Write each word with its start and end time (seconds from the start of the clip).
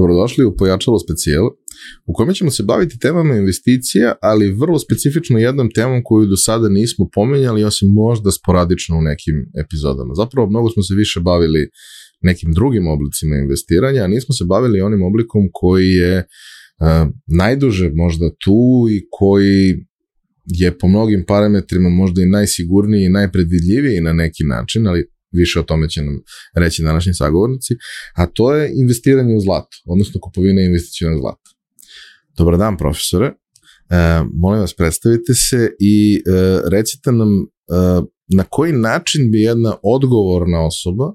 Dobrodošli 0.00 0.44
u 0.44 0.56
Pojačalo 0.56 0.98
specijal, 0.98 1.46
u 2.06 2.12
kome 2.12 2.34
ćemo 2.34 2.50
se 2.50 2.62
baviti 2.62 2.98
temama 2.98 3.36
investicija, 3.36 4.14
ali 4.22 4.52
vrlo 4.52 4.78
specifično 4.78 5.38
jednom 5.38 5.70
temom 5.74 6.00
koju 6.04 6.26
do 6.26 6.36
sada 6.36 6.68
nismo 6.68 7.08
pomenjali, 7.14 7.64
osim 7.64 7.88
možda 7.88 8.30
sporadično 8.30 8.98
u 8.98 9.02
nekim 9.02 9.36
epizodama. 9.64 10.14
Zapravo, 10.14 10.50
mnogo 10.50 10.70
smo 10.70 10.82
se 10.82 10.94
više 10.94 11.20
bavili 11.20 11.68
nekim 12.20 12.52
drugim 12.52 12.86
oblicima 12.86 13.36
investiranja, 13.36 14.02
a 14.02 14.12
nismo 14.14 14.32
se 14.34 14.44
bavili 14.44 14.80
onim 14.80 15.02
oblikom 15.02 15.42
koji 15.52 15.90
je 15.90 16.16
uh, 16.18 16.26
najduže 17.26 17.90
možda 17.94 18.30
tu 18.44 18.86
i 18.90 18.98
koji 19.10 19.64
je 20.46 20.78
po 20.78 20.88
mnogim 20.88 21.24
parametrima 21.26 21.88
možda 21.88 22.22
i 22.22 22.32
najsigurniji 22.38 23.04
i 23.04 23.14
najpredvidljiviji 23.18 24.00
na 24.00 24.12
neki 24.12 24.44
način, 24.44 24.86
ali 24.86 25.06
više 25.32 25.60
o 25.60 25.62
tome 25.62 25.88
će 25.88 26.02
nam 26.02 26.20
reći 26.54 26.82
današnji 26.82 27.14
sagovornici, 27.14 27.74
a 28.14 28.26
to 28.26 28.54
je 28.54 28.72
investiranje 28.74 29.36
u 29.36 29.40
zlato, 29.40 29.76
odnosno 29.86 30.20
kupovina 30.20 30.62
investicijona 30.62 31.16
zlata. 31.16 31.50
Dobar 32.38 32.58
dan, 32.58 32.76
profesore. 32.76 33.26
E, 33.26 33.34
molim 34.34 34.60
vas, 34.60 34.74
predstavite 34.74 35.34
se 35.34 35.70
i 35.80 36.16
e, 36.16 36.60
recite 36.70 37.12
nam 37.12 37.28
e, 37.28 37.46
na 38.28 38.44
koji 38.44 38.72
način 38.72 39.30
bi 39.30 39.40
jedna 39.40 39.76
odgovorna 39.82 40.66
osoba 40.66 41.12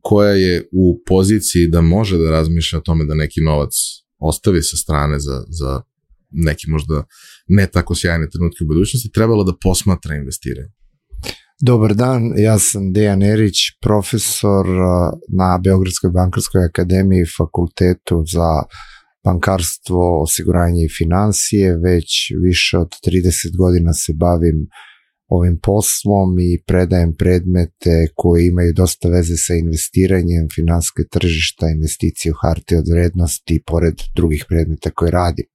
koja 0.00 0.30
je 0.30 0.68
u 0.72 1.02
poziciji 1.06 1.66
da 1.66 1.80
može 1.80 2.18
da 2.18 2.30
razmišlja 2.30 2.78
o 2.78 2.82
tome 2.82 3.04
da 3.04 3.14
neki 3.14 3.40
novac 3.40 3.72
ostavi 4.18 4.62
sa 4.62 4.76
strane 4.76 5.18
za, 5.18 5.44
za 5.48 5.80
neki 6.30 6.70
možda 6.70 7.04
ne 7.46 7.66
tako 7.66 7.94
sjajne 7.94 8.30
trenutke 8.30 8.64
u 8.64 8.66
budućnosti, 8.66 9.12
trebalo 9.12 9.44
da 9.44 9.56
posmatra 9.62 10.14
investiranje. 10.14 10.72
Dobar 11.64 11.94
dan, 11.94 12.32
ja 12.36 12.58
sam 12.58 12.92
Dejan 12.92 13.22
Erić, 13.22 13.58
profesor 13.80 14.66
na 15.38 15.58
Beogradskoj 15.64 16.10
bankarskoj 16.10 16.64
akademiji 16.64 17.24
fakultetu 17.38 18.24
za 18.32 18.48
bankarstvo, 19.24 20.22
osiguranje 20.22 20.84
i 20.84 20.94
financije. 20.98 21.76
Već 21.78 22.08
više 22.42 22.78
od 22.78 22.88
30 23.06 23.56
godina 23.56 23.92
se 23.92 24.12
bavim 24.16 24.66
ovim 25.28 25.58
poslom 25.62 26.38
i 26.40 26.62
predajem 26.66 27.14
predmete 27.18 28.06
koji 28.14 28.46
imaju 28.46 28.72
dosta 28.72 29.08
veze 29.08 29.36
sa 29.36 29.54
investiranjem, 29.54 30.48
finanske 30.54 31.02
tržišta, 31.10 31.68
investicije 31.68 32.32
u 32.32 32.40
hartije 32.42 32.78
od 32.78 32.88
vrednosti, 32.92 33.62
pored 33.66 33.94
drugih 34.16 34.44
predmeta 34.48 34.90
koje 34.90 35.10
radim. 35.10 35.46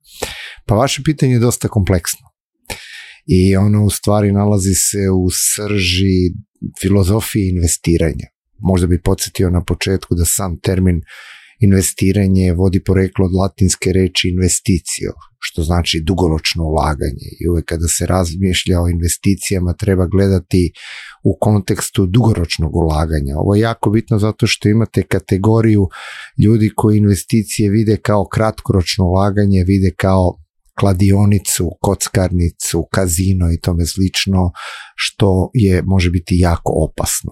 Pa 0.66 0.76
vaše 0.76 1.02
pitanje 1.06 1.34
je 1.34 1.40
dosta 1.40 1.68
kompleksno 1.68 2.27
i 3.28 3.56
ono 3.56 3.86
u 3.86 3.90
stvari 3.90 4.32
nalazi 4.32 4.74
se 4.74 5.10
u 5.24 5.28
srži 5.30 6.20
filozofije 6.82 7.50
investiranja. 7.50 8.28
Možda 8.60 8.88
bi 8.88 9.02
podsjetio 9.02 9.50
na 9.50 9.64
početku 9.64 10.16
da 10.16 10.26
sam 10.26 10.60
termin 10.60 11.02
investiranje 11.60 12.54
vodi 12.54 12.84
poreklo 12.84 13.26
od 13.26 13.32
latinske 13.42 13.94
reči 13.94 14.30
investicio, 14.30 15.12
što 15.40 15.64
znači 15.64 16.02
dugoročno 16.06 16.64
ulaganje 16.64 17.28
i 17.42 17.50
uvek 17.50 17.66
kada 17.66 17.88
se 17.88 18.06
razmišlja 18.06 18.82
o 18.82 18.90
investicijama 18.90 19.74
treba 19.74 20.08
gledati 20.08 20.72
u 21.24 21.38
kontekstu 21.42 22.06
dugoročnog 22.06 22.76
ulaganja. 22.76 23.34
Ovo 23.38 23.56
je 23.56 23.62
jako 23.62 23.90
bitno 23.90 24.20
zato 24.20 24.48
što 24.48 24.70
imate 24.70 25.04
kategoriju 25.04 25.88
ljudi 26.46 26.72
koji 26.76 26.98
investicije 26.98 27.70
vide 27.70 27.98
kao 27.98 28.28
kratkoročno 28.28 29.06
ulaganje, 29.06 29.64
vide 29.68 29.92
kao 29.98 30.38
kladionicu, 30.80 31.70
kockarnicu, 31.82 32.88
kazino 32.92 33.52
i 33.54 33.60
tome 33.62 33.86
slično, 33.86 34.52
što 34.96 35.52
je 35.54 35.82
može 35.82 36.10
biti 36.10 36.36
jako 36.38 36.74
opasno. 36.90 37.32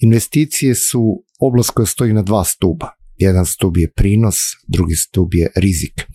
Investicije 0.00 0.74
su 0.74 1.24
oblast 1.40 1.70
koja 1.70 1.86
stoji 1.86 2.12
na 2.12 2.22
dva 2.22 2.44
stuba. 2.44 2.88
Jedan 3.16 3.46
stub 3.46 3.76
je 3.76 3.92
prinos, 3.92 4.36
drugi 4.68 4.94
stub 4.94 5.34
je 5.34 5.50
rizik. 5.56 6.06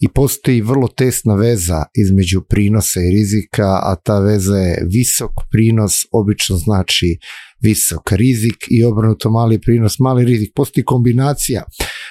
I 0.00 0.08
postoji 0.08 0.60
vrlo 0.60 0.88
tesna 0.88 1.34
veza 1.34 1.84
između 1.94 2.40
prinosa 2.48 3.00
i 3.00 3.10
rizika, 3.10 3.68
a 3.82 3.96
ta 4.04 4.18
veza 4.18 4.56
je 4.56 4.86
visok 4.90 5.30
prinos, 5.50 5.92
obično 6.12 6.56
znači 6.56 7.18
visok 7.60 8.12
rizik 8.12 8.56
i 8.70 8.84
obrnuto 8.84 9.30
mali 9.30 9.60
prinos, 9.60 9.98
mali 9.98 10.24
rizik. 10.24 10.52
Postoji 10.54 10.84
kombinacija, 10.84 11.62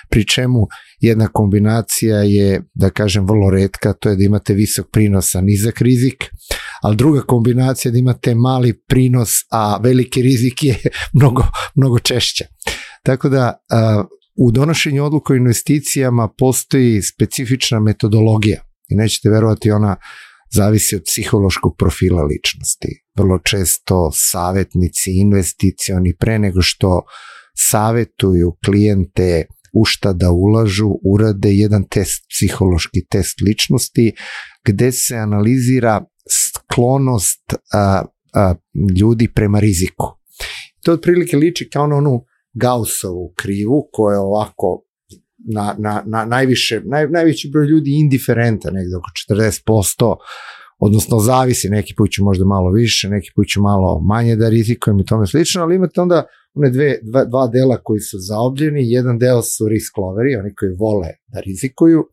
pri 0.10 0.26
čemu 0.26 0.68
jedna 1.00 1.28
kombinacija 1.28 2.18
je, 2.18 2.62
da 2.74 2.90
kažem, 2.90 3.28
vrlo 3.28 3.50
redka, 3.50 3.94
to 3.94 4.10
je 4.10 4.16
da 4.16 4.24
imate 4.24 4.54
visok 4.54 4.88
prinos, 4.92 5.36
a 5.36 5.42
nizak 5.42 5.82
rizik, 5.82 6.26
ali 6.82 6.96
druga 6.96 7.22
kombinacija 7.22 7.92
da 7.92 7.98
imate 7.98 8.36
mali 8.36 8.82
prinos, 8.88 9.30
a 9.52 9.80
veliki 9.84 10.22
rizik 10.22 10.64
je 10.64 10.78
mnogo, 11.18 11.44
mnogo 11.76 12.00
češća. 12.00 12.46
Tako 13.04 13.30
da 13.30 13.54
u 14.38 14.52
donošenju 14.52 15.06
odluka 15.06 15.34
o 15.34 15.36
investicijama 15.36 16.30
postoji 16.38 17.02
specifična 17.02 17.80
metodologija 17.80 18.62
i 18.90 18.96
nećete 18.96 19.30
verovati 19.30 19.72
ona 19.72 19.96
zavisi 20.54 20.96
od 20.96 21.02
psihološkog 21.06 21.76
profila 21.78 22.24
ličnosti. 22.24 23.04
Vrlo 23.18 23.40
često 23.40 24.12
savjetnici 24.14 25.12
investicioni 25.12 26.16
pre 26.20 26.40
nego 26.40 26.62
što 26.62 27.02
savetuju 27.58 28.58
klijente 28.66 29.46
u 29.74 29.86
šta 29.86 30.14
da 30.14 30.32
ulažu, 30.32 30.90
urade 31.14 31.50
jedan 31.52 31.88
test, 31.90 32.26
psihološki 32.30 33.06
test 33.10 33.42
ličnosti, 33.42 34.14
gde 34.66 34.92
se 34.92 35.16
analizira 35.16 36.06
sklonost 36.32 37.54
a, 37.74 38.06
a, 38.34 38.56
ljudi 39.00 39.28
prema 39.36 39.60
riziku. 39.60 40.06
To 40.84 40.94
otprilike 40.94 41.38
liči 41.38 41.70
kao 41.70 41.88
na 41.88 41.96
onu 41.96 42.26
Gaussovu 42.54 43.34
krivu 43.36 43.90
koja 43.92 44.14
je 44.14 44.20
ovako 44.20 44.87
na, 45.38 45.76
na, 45.78 46.04
na 46.06 46.26
najviše, 46.26 46.82
naj, 46.86 47.08
najveći 47.10 47.50
broj 47.50 47.66
ljudi 47.66 48.00
indiferenta, 48.00 48.72
negde 48.72 48.96
oko 48.96 49.10
40%, 49.34 50.16
odnosno 50.80 51.20
zavisi, 51.20 51.70
neki 51.70 51.94
put 51.98 52.12
ću 52.12 52.24
možda 52.24 52.46
malo 52.46 52.72
više, 52.72 53.10
neki 53.10 53.32
put 53.36 53.48
ću 53.48 53.62
malo 53.62 54.02
manje 54.02 54.36
da 54.36 54.50
rizikujem 54.50 55.00
i 55.00 55.06
tome 55.06 55.28
slično, 55.28 55.62
ali 55.62 55.76
imate 55.76 56.02
onda 56.02 56.26
one 56.54 56.70
dve, 56.70 57.00
dva, 57.02 57.26
dva 57.26 57.48
dela 57.48 57.78
koji 57.84 58.00
su 58.00 58.18
zaobljeni, 58.20 58.92
jedan 58.92 59.20
deo 59.20 59.42
su 59.42 59.68
risk 59.68 59.98
loveri, 59.98 60.36
oni 60.36 60.56
koji 60.56 60.72
vole 60.80 61.08
da 61.28 61.40
rizikuju, 61.40 62.04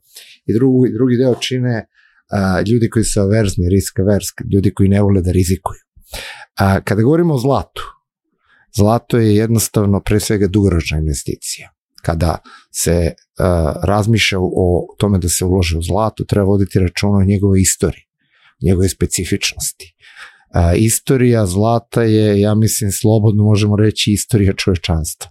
i 0.47 0.55
drugi, 0.55 0.93
drugi 0.93 1.17
deo 1.17 1.35
čine 1.35 1.87
a, 2.31 2.61
ljudi 2.61 2.91
koji 2.91 3.05
su 3.05 3.21
averzni, 3.21 3.69
risk 3.69 3.99
averski, 3.99 4.45
ljudi 4.55 4.75
koji 4.75 4.89
ne 4.89 5.03
vole 5.03 5.23
da 5.23 5.33
rizikuju. 5.33 5.81
A, 6.59 6.81
kada 6.81 7.03
govorimo 7.03 7.35
o 7.35 7.39
zlatu, 7.39 7.83
zlato 8.77 9.19
je 9.19 9.37
jednostavno 9.37 10.01
pre 10.01 10.21
svega 10.21 10.47
dugoročna 10.47 10.99
investicija. 10.99 11.74
Kada 12.05 12.39
se 12.73 13.13
uh, 13.15 13.73
razmišlja 13.83 14.39
o 14.41 14.95
tome 14.99 15.19
da 15.19 15.29
se 15.29 15.45
ulože 15.45 15.79
u 15.79 15.83
zlato, 15.83 16.25
treba 16.25 16.47
voditi 16.47 16.79
računa 16.79 17.19
o 17.19 17.25
njegove 17.25 17.61
istoriji, 17.61 18.05
njegove 18.63 18.89
specifičnosti. 18.89 19.95
Uh, 19.95 20.73
istorija 20.77 21.47
zlata 21.47 22.03
je, 22.03 22.41
ja 22.41 22.55
mislim, 22.55 22.93
slobodno 22.93 23.45
možemo 23.45 23.77
reći 23.77 24.13
istorija 24.13 24.53
čovečanstva. 24.53 25.31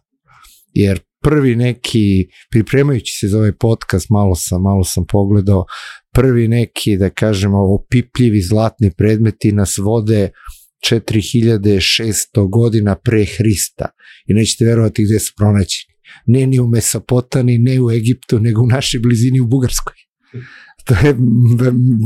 Jer 0.74 1.00
prvi 1.24 1.56
neki, 1.56 2.28
pripremajući 2.52 3.18
se 3.20 3.28
za 3.28 3.38
ovaj 3.38 3.52
podcast, 3.52 4.10
malo 4.10 4.36
sam, 4.36 4.62
malo 4.62 4.84
sam 4.84 5.06
pogledao, 5.06 5.66
prvi 6.14 6.48
neki, 6.48 6.98
da 6.98 7.10
kažemo, 7.10 7.58
opipljivi 7.74 8.42
zlatni 8.42 8.92
predmeti 8.98 9.52
nas 9.52 9.78
vode 9.78 10.30
4600 10.92 12.50
godina 12.50 12.96
pre 12.96 13.26
Hrista 13.26 13.90
i 14.28 14.34
nećete 14.34 14.66
verovati 14.66 15.04
gde 15.04 15.20
su 15.20 15.34
pronađeni. 15.38 15.93
Ne 16.26 16.48
ni 16.48 16.60
u 16.60 16.68
Mesopotani, 16.68 17.58
ne 17.58 17.82
u 17.82 17.92
Egiptu, 17.92 18.40
nego 18.40 18.62
u 18.62 18.68
našoj 18.68 19.00
blizini 19.00 19.40
u 19.40 19.48
Bugarskoj. 19.48 19.96
To 20.86 20.94
je 20.94 21.16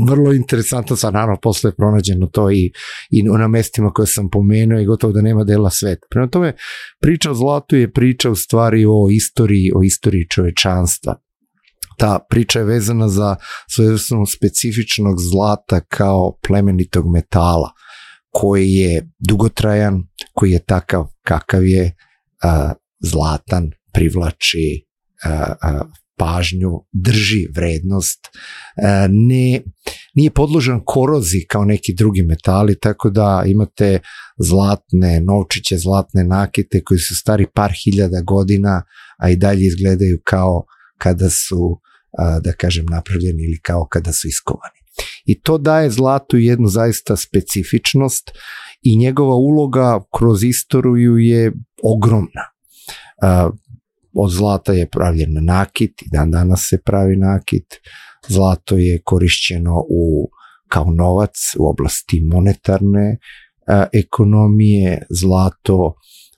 vrlo 0.08 0.32
interesantno, 0.32 0.96
sa 0.96 1.10
naravno 1.10 1.36
posle 1.42 1.70
je 1.70 1.74
pronađeno 1.74 2.26
to 2.26 2.50
i, 2.50 2.72
i 3.10 3.22
na 3.22 3.48
mestima 3.48 3.90
koje 3.90 4.06
sam 4.06 4.30
pomenuo 4.30 4.80
i 4.80 4.84
gotovo 4.84 5.12
da 5.12 5.20
nema 5.20 5.44
dela 5.44 5.70
sveta. 5.70 6.06
Prema 6.10 6.28
tome, 6.28 6.52
priča 7.00 7.30
o 7.30 7.34
zlatu 7.34 7.76
je 7.76 7.92
priča 7.92 8.30
u 8.30 8.34
stvari 8.34 8.84
o 8.86 9.08
istoriji, 9.10 9.72
o 9.74 9.82
istoriji 9.82 10.28
čovečanstva. 10.28 11.14
Ta 11.96 12.18
priča 12.30 12.58
je 12.58 12.64
vezana 12.64 13.08
za 13.08 13.36
svojevrsno 13.70 14.26
specifičnog 14.26 15.16
zlata 15.20 15.80
kao 15.80 16.38
plemenitog 16.46 17.12
metala 17.12 17.72
koji 18.30 18.72
je 18.72 19.10
dugotrajan, 19.28 20.02
koji 20.34 20.50
je 20.50 20.64
takav 20.64 21.06
kakav 21.22 21.66
je, 21.66 21.96
a, 22.42 22.72
zlatan, 23.00 23.70
privlači 23.92 24.84
pažnju, 26.16 26.70
drži 26.92 27.46
vrednost, 27.54 28.28
ne, 29.08 29.60
nije 30.14 30.30
podložan 30.30 30.80
korozi 30.84 31.44
kao 31.48 31.64
neki 31.64 31.94
drugi 31.94 32.22
metali, 32.22 32.78
tako 32.78 33.10
da 33.10 33.42
imate 33.46 34.00
zlatne 34.38 35.20
novčiće, 35.20 35.78
zlatne 35.78 36.24
nakite 36.24 36.82
koji 36.84 36.98
su 36.98 37.16
stari 37.16 37.46
par 37.54 37.72
hiljada 37.84 38.20
godina, 38.20 38.82
a 39.18 39.30
i 39.30 39.36
dalje 39.36 39.66
izgledaju 39.66 40.20
kao 40.24 40.64
kada 40.98 41.30
su, 41.30 41.80
da 42.42 42.52
kažem, 42.52 42.86
napravljeni 42.90 43.44
ili 43.44 43.60
kao 43.62 43.86
kada 43.90 44.12
su 44.12 44.28
iskovani. 44.28 44.78
I 45.24 45.40
to 45.40 45.58
daje 45.58 45.90
zlatu 45.90 46.36
jednu 46.36 46.68
zaista 46.68 47.16
specifičnost 47.16 48.30
i 48.82 48.96
njegova 48.96 49.34
uloga 49.34 50.00
kroz 50.18 50.44
istoriju 50.44 51.18
je 51.18 51.52
ogromna. 51.82 52.44
Od 54.18 54.30
zlata 54.30 54.72
je 54.72 54.88
pravljen 54.88 55.44
nakit 55.44 56.02
i 56.02 56.08
dan 56.12 56.30
danas 56.30 56.66
se 56.70 56.78
pravi 56.84 57.16
nakit. 57.16 57.66
Zlato 58.28 58.78
je 58.78 59.00
korišćeno 59.04 59.84
u 59.90 60.30
kao 60.68 60.86
novac 60.90 61.34
u 61.58 61.68
oblasti 61.68 62.20
monetarne 62.20 63.18
a, 63.66 63.86
ekonomije, 63.92 65.06
zlato 65.10 65.94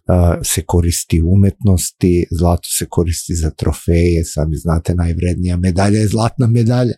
a, 0.06 0.38
se 0.44 0.62
koristi 0.66 1.22
u 1.22 1.32
umetnosti, 1.32 2.26
zlato 2.38 2.68
se 2.78 2.86
koristi 2.90 3.34
za 3.34 3.50
trofeje, 3.50 4.24
sami 4.24 4.56
znate 4.56 4.94
najvrednija 4.94 5.56
medalja 5.56 5.98
je 5.98 6.08
zlatna 6.08 6.46
medalja 6.46 6.94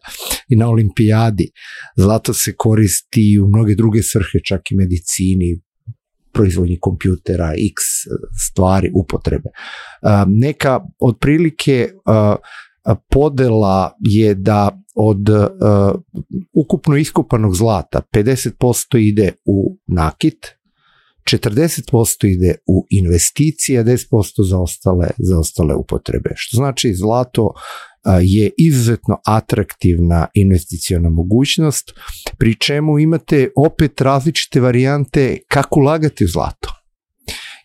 i 0.49 0.57
na 0.57 0.69
olimpijadi. 0.69 1.51
Zlato 1.97 2.35
se 2.35 2.55
koristi 2.57 3.39
u 3.45 3.49
mnoge 3.49 3.75
druge 3.75 4.03
svrhe, 4.03 4.39
čak 4.49 4.61
i 4.71 4.77
medicini, 4.77 5.61
proizvodnji 6.33 6.79
kompjutera, 6.81 7.53
x 7.53 7.83
stvari, 8.47 8.91
upotrebe. 8.95 9.51
Neka 10.27 10.81
otprilike 10.99 11.89
podela 13.11 13.93
je 14.01 14.35
da 14.35 14.79
od 14.95 15.29
ukupno 16.55 16.97
iskupanog 16.97 17.57
zlata 17.57 18.03
50% 18.13 18.99
ide 18.99 19.33
u 19.45 19.79
nakit, 19.87 20.47
40% 21.25 22.27
ide 22.27 22.55
u 22.67 22.87
investicije, 22.91 23.81
a 23.81 23.85
10% 23.85 24.49
za 24.49 24.59
ostale, 24.59 25.09
za 25.19 25.39
ostale 25.39 25.75
upotrebe. 25.75 26.31
Što 26.37 26.57
znači 26.57 26.95
zlato 26.95 27.53
je 28.23 28.51
izuzetno 28.59 29.17
atraktivna 29.27 30.27
investicijona 30.35 31.11
mogućnost, 31.11 31.93
pri 32.39 32.55
čemu 32.55 32.99
imate 32.99 33.49
opet 33.57 34.01
različite 34.01 34.61
varijante 34.61 35.39
kako 35.49 35.81
ulagati 35.81 36.25
u 36.25 36.29
zlato. 36.29 36.69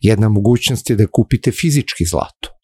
Jedna 0.02 0.30
mogućnost 0.30 0.90
je 0.90 0.96
da 0.96 1.08
kupite 1.08 1.52
fizički 1.52 2.06
zlato 2.06 2.58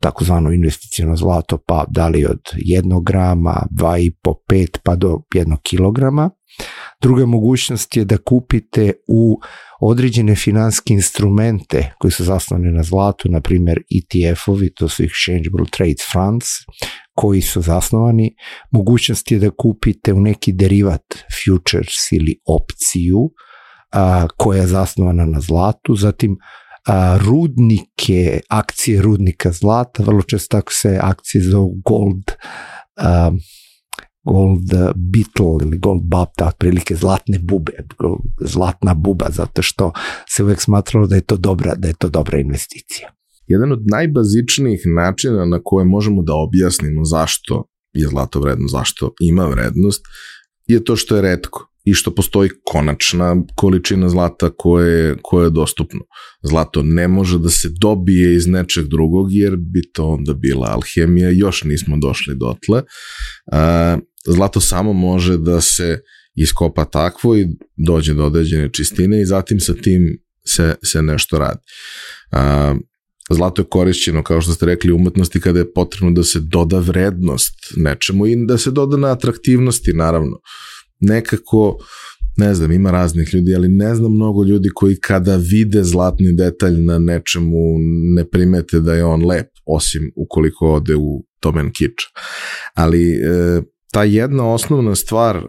takozvano 0.00 0.52
investicijno 0.52 1.16
zlato, 1.16 1.58
pa 1.66 1.84
da 1.88 2.08
li 2.08 2.26
od 2.26 2.40
1 2.54 3.04
grama, 3.04 3.66
2,5, 3.70 4.34
5 4.50 4.78
pa 4.84 4.96
do 4.96 5.18
1 5.34 5.56
kilograma. 5.62 6.30
Druga 7.02 7.26
mogućnost 7.26 7.96
je 7.96 8.04
da 8.04 8.18
kupite 8.18 8.92
u 9.08 9.40
određene 9.80 10.36
finanske 10.36 10.94
instrumente 10.94 11.92
koji 11.98 12.10
su 12.10 12.24
zasnovani 12.24 12.72
na 12.72 12.82
zlatu, 12.82 13.28
na 13.28 13.40
primjer 13.40 13.82
ETF-ovi, 13.90 14.70
to 14.74 14.88
su 14.88 15.02
Exchangeable 15.02 15.70
Trade 15.70 16.02
Funds, 16.12 16.46
koji 17.14 17.42
su 17.42 17.62
zasnovani. 17.62 18.34
Mogućnost 18.70 19.30
je 19.30 19.38
da 19.38 19.50
kupite 19.50 20.12
u 20.12 20.20
neki 20.20 20.52
derivat, 20.52 21.02
futures 21.44 22.12
ili 22.12 22.40
opciju, 22.46 23.30
a, 23.92 24.26
koja 24.36 24.60
je 24.60 24.66
zasnovana 24.66 25.26
na 25.26 25.40
zlatu, 25.40 25.96
zatim 25.96 26.36
a, 26.86 27.18
rudnike, 27.20 28.40
akcije 28.48 29.02
rudnika 29.02 29.52
zlata, 29.52 30.02
vrlo 30.02 30.22
često 30.22 30.56
tako 30.56 30.72
se 30.72 30.98
akcije 31.02 31.42
zovu 31.42 31.80
gold, 31.84 32.32
a, 32.96 33.30
gold 34.28 34.70
beetle 34.94 35.66
ili 35.66 35.78
gold 35.78 36.02
bab, 36.02 36.28
prilike 36.58 36.96
zlatne 36.96 37.38
bube, 37.38 37.72
zlatna 38.40 38.94
buba, 38.94 39.26
zato 39.30 39.62
što 39.62 39.92
se 40.28 40.44
uvek 40.44 40.60
smatralo 40.60 41.06
da 41.06 41.14
je 41.14 41.20
to 41.20 41.36
dobra, 41.36 41.74
da 41.74 41.88
je 41.88 41.94
to 41.94 42.08
dobra 42.08 42.38
investicija. 42.38 43.08
Jedan 43.46 43.72
od 43.72 43.82
najbazičnijih 43.90 44.82
načina 44.96 45.44
na 45.44 45.60
koje 45.64 45.84
možemo 45.84 46.22
da 46.22 46.32
objasnimo 46.34 47.04
zašto 47.04 47.64
je 47.92 48.08
zlato 48.08 48.40
vredno, 48.40 48.68
zašto 48.68 49.12
ima 49.20 49.46
vrednost, 49.46 50.04
je 50.66 50.84
to 50.84 50.96
što 50.96 51.16
je 51.16 51.22
redko 51.22 51.68
i 51.84 51.94
što 51.94 52.14
postoji 52.14 52.50
konačna 52.64 53.36
količina 53.54 54.08
zlata 54.08 54.50
koje, 54.56 55.16
koje 55.22 55.46
je 55.46 55.50
dostupno. 55.50 56.00
Zlato 56.42 56.82
ne 56.82 57.08
može 57.08 57.38
da 57.38 57.48
se 57.48 57.68
dobije 57.80 58.34
iz 58.34 58.46
nečeg 58.46 58.86
drugog 58.86 59.26
jer 59.30 59.56
bi 59.56 59.82
to 59.92 60.06
onda 60.06 60.34
bila 60.34 60.68
alhemija, 60.68 61.30
još 61.30 61.64
nismo 61.64 61.96
došli 61.96 62.34
dotle. 62.34 62.82
Zlato 64.28 64.60
samo 64.60 64.92
može 64.92 65.36
da 65.38 65.60
se 65.60 66.00
iskopa 66.34 66.84
takvo 66.84 67.36
i 67.36 67.46
dođe 67.76 68.14
do 68.14 68.26
određene 68.26 68.72
čistine 68.72 69.20
i 69.20 69.26
zatim 69.26 69.60
sa 69.60 69.74
tim 69.74 70.18
se, 70.46 70.74
se 70.84 71.02
nešto 71.02 71.38
radi. 71.38 71.60
Zlato 73.30 73.62
je 73.62 73.66
korišćeno, 73.70 74.22
kao 74.22 74.40
što 74.40 74.52
ste 74.52 74.66
rekli, 74.66 74.92
umetnosti 74.92 75.40
kada 75.40 75.58
je 75.58 75.72
potrebno 75.72 76.10
da 76.10 76.24
se 76.24 76.40
doda 76.40 76.78
vrednost 76.78 77.54
nečemu 77.76 78.26
i 78.26 78.46
da 78.46 78.58
se 78.58 78.70
doda 78.70 78.96
na 78.96 79.12
atraktivnosti, 79.12 79.92
naravno 79.92 80.40
nekako, 81.00 81.76
ne 82.36 82.54
znam, 82.54 82.72
ima 82.72 82.90
raznih 82.90 83.34
ljudi, 83.34 83.54
ali 83.54 83.68
ne 83.68 83.94
znam 83.94 84.12
mnogo 84.12 84.44
ljudi 84.44 84.68
koji 84.74 84.96
kada 84.96 85.36
vide 85.36 85.84
zlatni 85.84 86.32
detalj 86.36 86.80
na 86.80 86.98
nečemu 86.98 87.76
ne 88.14 88.28
primete 88.30 88.80
da 88.80 88.94
je 88.94 89.04
on 89.04 89.26
lep, 89.26 89.46
osim 89.66 90.12
ukoliko 90.16 90.72
ode 90.72 90.96
u 90.96 91.24
domen 91.42 91.70
kiča. 91.72 92.06
Ali 92.74 93.12
e, 93.12 93.62
ta 93.92 94.04
jedna 94.04 94.52
osnovna 94.52 94.94
stvar 94.94 95.36
e, 95.36 95.42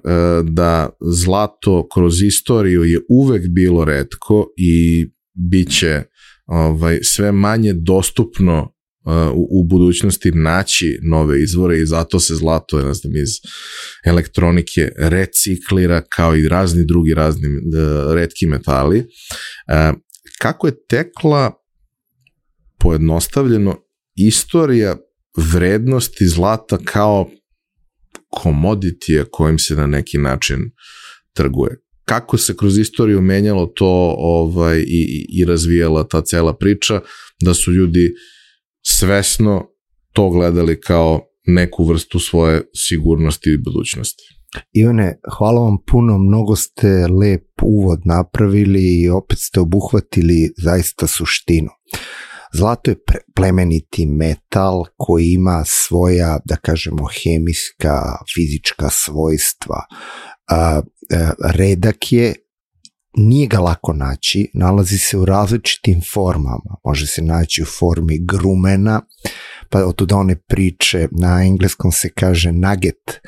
da 0.43 0.89
zlato 1.01 1.87
kroz 1.93 2.21
istoriju 2.21 2.83
je 2.83 2.99
uvek 3.09 3.47
bilo 3.49 3.85
redko 3.85 4.47
i 4.57 5.05
bit 5.49 5.79
će 5.79 6.03
ovaj, 6.45 6.99
sve 7.03 7.31
manje 7.31 7.73
dostupno 7.73 8.73
u, 9.33 9.47
u 9.51 9.63
budućnosti 9.63 10.31
naći 10.31 10.99
nove 11.03 11.43
izvore 11.43 11.79
i 11.79 11.85
zato 11.85 12.19
se 12.19 12.35
zlato, 12.35 12.85
ne 12.87 12.93
znam, 12.93 13.15
iz 13.15 13.29
elektronike 14.05 14.91
reciklira 14.97 16.01
kao 16.01 16.35
i 16.35 16.49
razni 16.49 16.85
drugi 16.85 17.13
razni 17.13 17.47
uh, 17.47 18.13
redki 18.13 18.47
metali. 18.47 19.05
Kako 20.41 20.67
je 20.67 20.85
tekla 20.89 21.51
pojednostavljeno 22.79 23.75
istorija 24.15 24.97
vrednosti 25.37 26.27
zlata 26.27 26.77
kao 26.85 27.29
komoditije 28.29 29.25
kojim 29.31 29.59
se 29.59 29.75
na 29.75 29.87
neki 29.87 30.17
način 30.17 30.71
trguje. 31.33 31.81
Kako 32.05 32.37
se 32.37 32.57
kroz 32.57 32.77
istoriju 32.77 33.21
menjalo 33.21 33.65
to 33.65 34.15
ovaj, 34.17 34.79
i, 34.79 35.25
i 35.29 35.45
razvijala 35.45 36.07
ta 36.07 36.21
cela 36.21 36.57
priča, 36.57 37.01
da 37.41 37.53
su 37.53 37.71
ljudi 37.71 38.13
svesno 38.85 39.67
to 40.13 40.29
gledali 40.29 40.81
kao 40.81 41.21
neku 41.45 41.85
vrstu 41.85 42.19
svoje 42.19 42.61
sigurnosti 42.75 43.49
i 43.49 43.57
budućnosti. 43.57 44.23
Ivane, 44.73 45.19
hvala 45.37 45.61
vam 45.61 45.77
puno, 45.91 46.17
mnogo 46.17 46.55
ste 46.55 47.07
lep 47.07 47.47
uvod 47.63 47.99
napravili 48.05 49.01
i 49.01 49.09
opet 49.09 49.37
ste 49.39 49.59
obuhvatili 49.59 50.51
zaista 50.57 51.07
suštinu. 51.07 51.69
Zlato 52.53 52.91
je 52.91 52.97
plemeniti 53.35 54.05
metal 54.05 54.83
koji 54.97 55.25
ima 55.25 55.63
svoja, 55.65 56.39
da 56.45 56.55
kažemo, 56.55 57.07
hemijska, 57.23 58.01
fizička 58.35 58.89
svojstva. 58.89 59.85
A, 60.49 60.81
redak 61.53 62.11
je, 62.11 62.35
nije 63.13 63.47
ga 63.47 63.59
lako 63.59 63.93
naći, 63.93 64.51
nalazi 64.53 64.97
se 64.97 65.17
u 65.17 65.25
različitim 65.25 66.01
formama, 66.13 66.75
može 66.85 67.07
se 67.07 67.21
naći 67.21 67.61
u 67.61 67.65
formi 67.65 68.19
grumena, 68.25 69.01
pa 69.69 69.85
od 69.85 69.95
tuda 69.95 70.15
one 70.15 70.35
priče, 70.35 71.07
na 71.11 71.43
engleskom 71.43 71.91
se 71.91 72.09
kaže 72.09 72.51
nugget, 72.51 73.19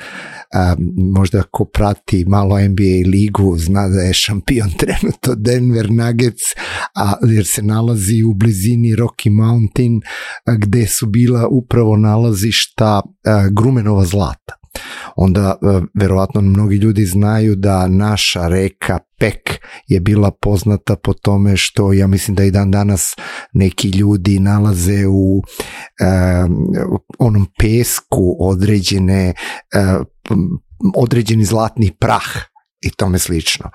možda 0.96 1.42
ko 1.42 1.64
prati 1.64 2.24
malo 2.28 2.58
NBA 2.58 3.10
ligu 3.10 3.58
zna 3.58 3.88
da 3.88 4.00
je 4.00 4.12
šampion 4.12 4.70
trenutno 4.80 5.34
Denver 5.34 5.90
Nuggets, 5.90 6.42
a, 6.94 7.14
jer 7.26 7.46
se 7.46 7.62
nalazi 7.62 8.22
u 8.22 8.34
blizini 8.34 8.96
Rocky 8.96 9.30
Mountain, 9.30 10.00
a, 10.46 10.54
gde 10.54 10.86
su 10.86 11.06
bila 11.06 11.48
upravo 11.48 11.96
nalazišta 11.96 13.02
a, 13.24 13.48
grumenova 13.48 14.04
zlata 14.04 14.61
onda 15.16 15.58
e, 15.62 15.80
verovatno 15.94 16.40
mnogi 16.40 16.76
ljudi 16.76 17.04
znaju 17.04 17.56
da 17.56 17.86
naša 17.86 18.48
reka 18.48 18.98
Pek 19.18 19.60
je 19.86 20.00
bila 20.00 20.30
poznata 20.30 20.96
po 20.96 21.12
tome 21.12 21.56
što 21.56 21.92
ja 21.92 22.06
mislim 22.06 22.34
da 22.34 22.44
i 22.44 22.50
dan 22.50 22.70
danas 22.70 23.14
neki 23.52 23.88
ljudi 23.88 24.38
nalaze 24.38 25.06
u 25.06 25.42
e, 25.42 26.04
onom 27.18 27.46
pesku 27.58 28.36
određene 28.40 29.28
e, 29.28 29.34
određeni 30.96 31.44
zlatni 31.44 31.90
prah 32.00 32.51
i 32.82 32.90
tome 32.90 33.18
slično. 33.18 33.70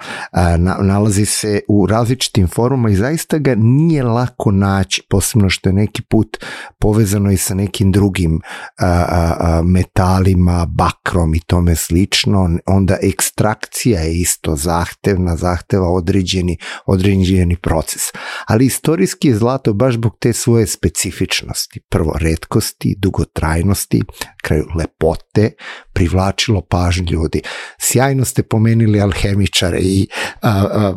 Na, 0.58 0.78
nalazi 0.82 1.26
se 1.26 1.62
u 1.68 1.86
različitim 1.86 2.48
formama 2.48 2.90
i 2.90 2.96
zaista 2.96 3.38
ga 3.38 3.56
nije 3.58 4.04
lako 4.04 4.52
naći, 4.52 5.02
posebno 5.10 5.50
što 5.50 5.70
je 5.70 5.74
neki 5.74 6.02
put 6.02 6.38
povezano 6.80 7.32
i 7.32 7.38
sa 7.38 7.54
nekim 7.54 7.92
drugim 7.92 8.42
a, 8.78 9.06
a, 9.10 9.62
metalima, 9.64 10.66
bakrom 10.66 11.36
i 11.36 11.40
tome 11.40 11.76
slično. 11.76 12.50
Onda 12.66 12.98
ekstrakcija 13.02 14.02
je 14.02 14.20
isto 14.20 14.56
zahtevna, 14.56 15.36
zahteva 15.36 15.90
određeni, 15.90 16.58
određeni 16.86 17.56
proces. 17.56 18.02
Ali 18.48 18.66
istorijski 18.66 19.28
je 19.28 19.36
zlato 19.36 19.74
baš 19.74 19.94
zbog 19.94 20.18
te 20.20 20.34
svoje 20.34 20.68
specifičnosti. 20.68 21.80
Prvo, 21.90 22.14
redkosti, 22.20 22.96
dugotrajnosti, 22.98 24.02
kraju 24.48 24.66
lepote 24.76 25.52
privlačilo 25.94 26.62
pažnju 26.62 27.06
ljudi. 27.12 27.42
Sjajno 27.80 28.26
ste 28.26 28.44
pomenili 28.44 29.02
alhemičare 29.02 29.80
i 29.82 30.08
a, 30.42 30.50
a, 30.50 30.94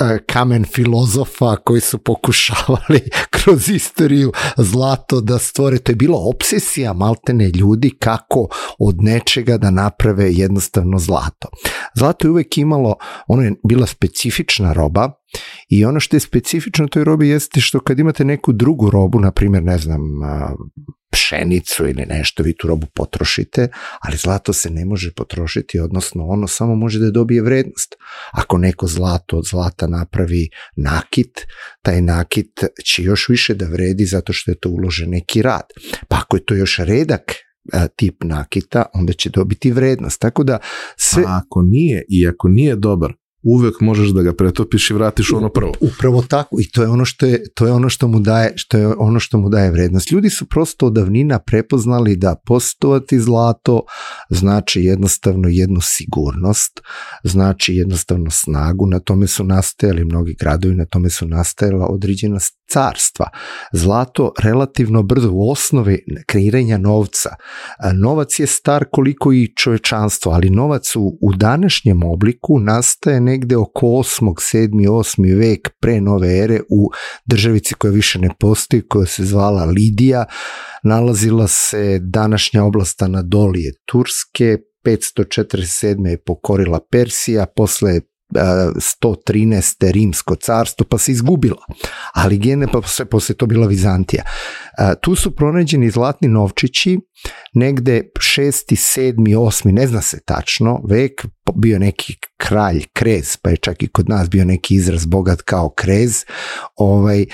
a, 0.00 0.18
kamen 0.26 0.64
filozofa 0.64 1.56
koji 1.56 1.80
su 1.80 1.98
pokušavali 1.98 3.00
kroz 3.34 3.68
istoriju 3.68 4.32
zlato 4.56 5.20
da 5.20 5.38
stvore. 5.38 5.78
To 5.78 5.92
je 5.92 5.96
bila 5.96 6.18
obsesija 6.18 6.92
maltene 6.92 7.48
ljudi 7.48 7.90
kako 7.98 8.48
od 8.78 9.02
nečega 9.02 9.58
da 9.58 9.70
naprave 9.70 10.32
jednostavno 10.32 10.98
zlato. 10.98 11.48
Zlato 11.94 12.26
je 12.26 12.30
uvek 12.30 12.58
imalo, 12.58 12.94
ono 13.28 13.42
je 13.42 13.54
bila 13.64 13.86
specifična 13.86 14.72
roba, 14.72 15.10
I 15.68 15.84
ono 15.84 16.00
što 16.00 16.16
je 16.16 16.20
specifično 16.20 16.88
toj 16.88 17.04
robi 17.04 17.28
jeste 17.28 17.60
što 17.60 17.80
kad 17.80 17.98
imate 17.98 18.24
neku 18.24 18.52
drugu 18.52 18.90
robu, 18.90 19.20
na 19.20 19.30
primjer, 19.30 19.62
ne 19.62 19.78
znam, 19.78 20.00
pšenicu 21.10 21.88
ili 21.88 22.06
nešto, 22.06 22.42
vi 22.42 22.54
tu 22.56 22.68
robu 22.68 22.86
potrošite, 22.94 23.68
ali 24.00 24.16
zlato 24.16 24.52
se 24.52 24.70
ne 24.70 24.84
može 24.84 25.12
potrošiti, 25.16 25.80
odnosno 25.80 26.26
ono 26.26 26.48
samo 26.48 26.74
može 26.74 26.98
da 26.98 27.10
dobije 27.10 27.42
vrednost. 27.42 27.94
Ako 28.32 28.58
neko 28.58 28.86
zlato 28.86 29.36
od 29.36 29.44
zlata 29.50 29.86
napravi 29.86 30.48
nakit, 30.76 31.46
taj 31.82 32.02
nakit 32.02 32.60
će 32.84 33.02
još 33.02 33.28
više 33.28 33.54
da 33.54 33.66
vredi 33.66 34.04
zato 34.04 34.32
što 34.32 34.50
je 34.50 34.58
to 34.58 34.68
uložen 34.68 35.10
neki 35.10 35.42
rad. 35.42 35.66
Pa 36.08 36.16
ako 36.16 36.36
je 36.36 36.44
to 36.44 36.54
još 36.54 36.78
redak 36.78 37.22
tip 37.96 38.14
nakita, 38.24 38.84
onda 38.94 39.12
će 39.12 39.30
dobiti 39.30 39.72
vrednost. 39.72 40.20
Tako 40.20 40.44
da 40.44 40.58
sve... 40.96 41.22
A 41.26 41.40
ako 41.46 41.62
nije 41.62 42.04
i 42.08 42.28
ako 42.28 42.48
nije 42.48 42.76
dobar, 42.76 43.12
uvek 43.42 43.80
možeš 43.80 44.08
da 44.08 44.22
ga 44.22 44.32
pretopiš 44.32 44.90
i 44.90 44.94
vratiš 44.94 45.32
ono 45.32 45.48
prvo. 45.48 45.72
Upravo 45.80 46.22
tako 46.22 46.56
i 46.60 46.70
to 46.70 46.82
je 46.82 46.88
ono 46.88 47.04
što 47.04 47.26
je 47.26 47.44
to 47.54 47.66
je 47.66 47.72
ono 47.72 47.88
što 47.88 48.08
mu 48.08 48.20
daje 48.20 48.52
što 48.56 48.78
je 48.78 48.86
ono 48.98 49.20
što 49.20 49.38
mu 49.38 49.48
daje 49.48 49.70
vrednost. 49.70 50.10
Ljudi 50.10 50.30
su 50.30 50.46
prosto 50.46 50.86
od 50.86 50.92
davnina 50.92 51.38
prepoznali 51.38 52.16
da 52.16 52.36
postovati 52.46 53.20
zlato 53.20 53.82
znači 54.30 54.80
jednostavno 54.80 55.48
jednu 55.48 55.80
sigurnost, 55.82 56.80
znači 57.24 57.74
jednostavno 57.74 58.30
snagu, 58.30 58.86
na 58.86 58.98
tome 58.98 59.26
su 59.26 59.44
nastajali 59.44 60.04
mnogi 60.04 60.36
gradovi, 60.40 60.74
na 60.74 60.84
tome 60.84 61.10
su 61.10 61.26
nastajala 61.26 61.86
određena 61.86 62.40
carstva. 62.72 63.26
Zlato 63.72 64.32
relativno 64.42 65.02
brzo 65.02 65.30
u 65.32 65.50
osnovi 65.50 66.04
kreiranja 66.26 66.78
novca. 66.78 67.30
Novac 67.94 68.38
je 68.38 68.46
star 68.46 68.84
koliko 68.92 69.32
i 69.32 69.52
čovečanstvo, 69.56 70.32
ali 70.32 70.50
novac 70.50 70.96
u, 70.96 71.18
u 71.20 71.32
današnjem 71.32 72.02
obliku 72.02 72.58
nastaje 72.58 73.20
negde 73.20 73.56
oko 73.56 73.86
8. 73.86 74.34
7. 74.34 74.88
8. 74.88 75.38
vek 75.38 75.68
pre 75.80 76.00
nove 76.00 76.38
ere 76.38 76.60
u 76.70 76.90
državici 77.24 77.74
koja 77.74 77.90
više 77.90 78.18
ne 78.18 78.28
postoji, 78.40 78.82
koja 78.88 79.06
se 79.06 79.24
zvala 79.24 79.64
Lidija. 79.64 80.24
Nalazila 80.82 81.48
se 81.48 81.98
današnja 82.02 82.64
oblast 82.64 83.02
Anadolije 83.02 83.72
Turske, 83.86 84.58
547. 84.84 86.06
je 86.06 86.22
pokorila 86.22 86.80
Persija, 86.90 87.46
posle 87.56 88.00
113. 88.32 89.90
rimsko 89.90 90.36
carstvo, 90.36 90.86
pa 90.90 90.98
se 90.98 91.12
izgubila. 91.12 91.64
Ali 92.14 92.38
gene, 92.38 92.66
pa 92.72 92.82
sve 92.82 93.04
posle 93.04 93.34
to 93.34 93.46
bila 93.46 93.66
Vizantija. 93.66 94.22
Tu 95.00 95.14
su 95.14 95.36
pronađeni 95.36 95.90
zlatni 95.90 96.28
novčići, 96.28 96.98
negde 97.54 98.02
6. 98.18 98.40
7. 98.40 99.36
8. 99.36 99.72
ne 99.72 99.86
zna 99.86 100.02
se 100.02 100.20
tačno, 100.24 100.80
vek 100.88 101.26
bio 101.54 101.78
neki 101.78 102.14
kralj, 102.36 102.84
krez, 102.92 103.36
pa 103.36 103.50
je 103.50 103.56
čak 103.56 103.82
i 103.82 103.88
kod 103.88 104.08
nas 104.08 104.30
bio 104.30 104.44
neki 104.44 104.74
izraz 104.74 105.06
bogat 105.06 105.42
kao 105.42 105.70
krez, 105.70 106.24
ovaj, 106.76 107.24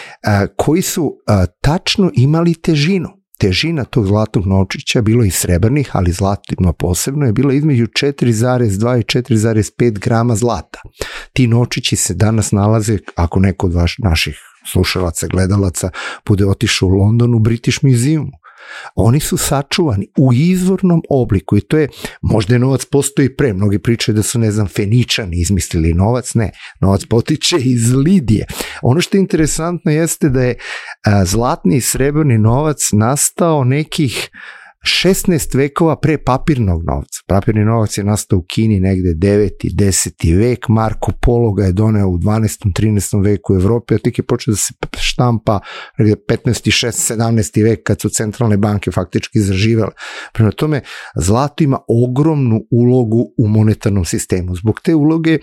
koji 0.56 0.82
su 0.82 1.16
tačno 1.60 2.10
imali 2.14 2.54
težinu 2.54 3.08
težina 3.38 3.84
tog 3.84 4.06
zlatnog 4.06 4.46
novčića, 4.46 5.02
bilo 5.02 5.24
i 5.24 5.30
srebrnih, 5.30 5.90
ali 5.92 6.12
zlatno 6.12 6.72
posebno, 6.72 7.26
je 7.26 7.32
bila 7.32 7.52
između 7.52 7.86
4,2 7.86 9.00
i 9.00 9.02
4,5 9.02 9.98
grama 9.98 10.34
zlata. 10.34 10.80
Ti 11.32 11.46
novčići 11.46 11.96
se 11.96 12.14
danas 12.14 12.52
nalaze, 12.52 12.98
ako 13.14 13.40
neko 13.40 13.66
od 13.66 13.74
vaš, 13.74 13.96
naših 13.98 14.38
slušalaca, 14.72 15.26
gledalaca 15.26 15.90
bude 16.26 16.46
otišao 16.46 16.88
u 16.88 16.92
London 16.92 17.34
u 17.34 17.38
British 17.38 17.84
Museum. 17.84 18.30
Oni 18.94 19.20
su 19.20 19.36
sačuvani 19.36 20.08
u 20.18 20.32
izvornom 20.32 21.02
obliku 21.10 21.56
i 21.56 21.60
to 21.60 21.78
je, 21.78 21.88
možda 22.22 22.54
je 22.54 22.58
novac 22.58 22.84
postoji 22.84 23.36
pre, 23.36 23.52
mnogi 23.52 23.78
pričaju 23.78 24.14
da 24.14 24.22
su, 24.22 24.38
ne 24.38 24.50
znam, 24.50 24.66
Feničani 24.66 25.40
izmislili 25.40 25.94
novac, 25.94 26.34
ne, 26.34 26.50
novac 26.80 27.04
potiče 27.04 27.56
iz 27.60 27.92
Lidije. 27.92 28.46
Ono 28.82 29.00
što 29.00 29.16
je 29.16 29.20
interesantno 29.20 29.92
jeste 29.92 30.28
da 30.28 30.42
je 30.42 30.58
zlatni 31.24 31.76
i 31.76 31.80
srebrni 31.80 32.38
novac 32.38 32.78
nastao 32.92 33.64
nekih 33.64 34.30
16 34.86 35.56
vekova 35.56 35.96
pre 35.96 36.18
papirnog 36.18 36.84
novca. 36.84 37.20
Papirni 37.26 37.64
novac 37.64 37.98
je 37.98 38.04
nastao 38.04 38.38
u 38.38 38.42
Kini 38.42 38.80
negde 38.80 39.14
9. 39.14 39.50
10. 39.74 40.38
vek, 40.38 40.68
Marko 40.68 41.12
Polo 41.22 41.52
ga 41.52 41.64
je 41.64 41.72
doneo 41.72 42.08
u 42.08 42.18
12. 42.18 42.72
13. 42.72 43.24
veku 43.24 43.52
u 43.52 43.56
Evropi, 43.56 43.94
a 43.94 43.98
tek 43.98 44.18
je 44.18 44.24
počeo 44.24 44.52
da 44.52 44.56
se 44.56 44.72
štampa 44.98 45.60
negde 45.98 46.14
15. 46.28 46.86
6. 46.86 47.14
17. 47.16 47.62
vek 47.62 47.82
kad 47.82 48.00
su 48.00 48.08
centralne 48.08 48.56
banke 48.56 48.90
faktički 48.90 49.40
zaživele. 49.40 49.90
Prema 50.32 50.50
tome, 50.50 50.80
zlato 51.16 51.64
ima 51.64 51.78
ogromnu 51.88 52.60
ulogu 52.70 53.32
u 53.38 53.48
monetarnom 53.48 54.04
sistemu. 54.04 54.56
Zbog 54.56 54.80
te 54.80 54.94
uloge 54.94 55.38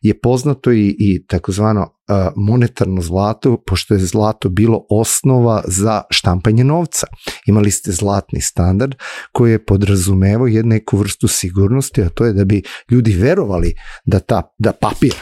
je 0.00 0.20
poznato 0.20 0.72
i, 0.72 0.96
i 0.98 1.26
takozvano 1.26 1.94
monetarno 2.36 3.02
zlato, 3.02 3.62
pošto 3.66 3.94
je 3.94 4.00
zlato 4.00 4.48
bilo 4.48 4.86
osnova 4.90 5.62
za 5.66 6.02
štampanje 6.10 6.64
novca. 6.64 7.06
Imali 7.46 7.70
ste 7.70 7.92
zlatni 7.92 8.40
standard 8.40 8.94
koji 9.32 9.52
je 9.52 9.64
podrazumevao 9.64 10.46
jednu 10.46 10.68
neku 10.68 10.96
vrstu 10.96 11.28
sigurnosti, 11.28 12.02
a 12.02 12.08
to 12.08 12.24
je 12.24 12.32
da 12.32 12.44
bi 12.44 12.62
ljudi 12.90 13.12
verovali 13.12 13.74
da, 14.04 14.18
ta, 14.18 14.54
da 14.58 14.72
papir 14.72 15.14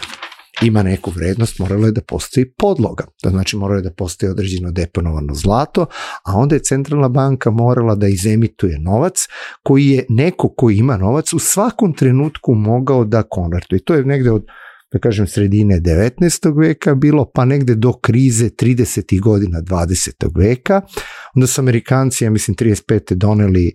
ima 0.63 0.83
neku 0.83 1.11
vrednost, 1.11 1.59
moralo 1.59 1.87
je 1.87 1.93
da 1.93 2.01
postoji 2.01 2.53
podloga. 2.53 3.05
To 3.23 3.31
znači 3.31 3.57
moralo 3.57 3.79
je 3.79 3.83
da 3.83 3.93
postoji 3.93 4.31
određeno 4.31 4.71
deponovano 4.71 5.35
zlato, 5.35 5.87
a 6.25 6.33
onda 6.37 6.55
je 6.55 6.63
centralna 6.63 7.09
banka 7.09 7.51
morala 7.51 7.95
da 7.95 8.09
izemituje 8.09 8.79
novac 8.79 9.27
koji 9.63 9.87
je 9.87 10.07
neko 10.09 10.55
koji 10.57 10.77
ima 10.77 10.97
novac 10.97 11.33
u 11.33 11.39
svakom 11.39 11.95
trenutku 11.95 12.55
mogao 12.55 13.05
da 13.05 13.23
konvertuje. 13.23 13.85
To 13.85 13.95
je 13.95 14.05
negde 14.05 14.31
od 14.31 14.47
da 14.93 14.99
kažem 14.99 15.27
sredine 15.27 15.81
19. 15.81 16.59
veka 16.61 16.95
bilo, 16.95 17.31
pa 17.35 17.45
negde 17.45 17.75
do 17.75 17.93
krize 17.93 18.51
30. 18.51 19.21
godina 19.21 19.63
20. 19.63 20.13
veka. 20.39 20.81
Onda 21.35 21.47
su 21.47 21.61
Amerikanci, 21.61 22.25
ja 22.25 22.31
mislim 22.31 22.57
35. 22.57 23.15
doneli 23.15 23.73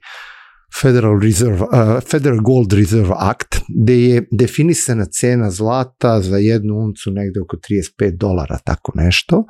Federal, 0.81 1.19
Reserve, 1.19 1.61
uh, 1.61 2.01
Federal 2.11 2.39
Gold 2.41 2.73
Reserve 2.73 3.13
Act, 3.19 3.55
gde 3.67 4.01
je 4.01 4.27
definisana 4.31 5.05
cena 5.05 5.51
zlata 5.51 6.21
za 6.21 6.37
jednu 6.37 6.77
uncu 6.77 7.11
negde 7.11 7.41
oko 7.41 7.57
35 7.57 8.17
dolara, 8.17 8.57
tako 8.65 8.91
nešto. 8.95 9.45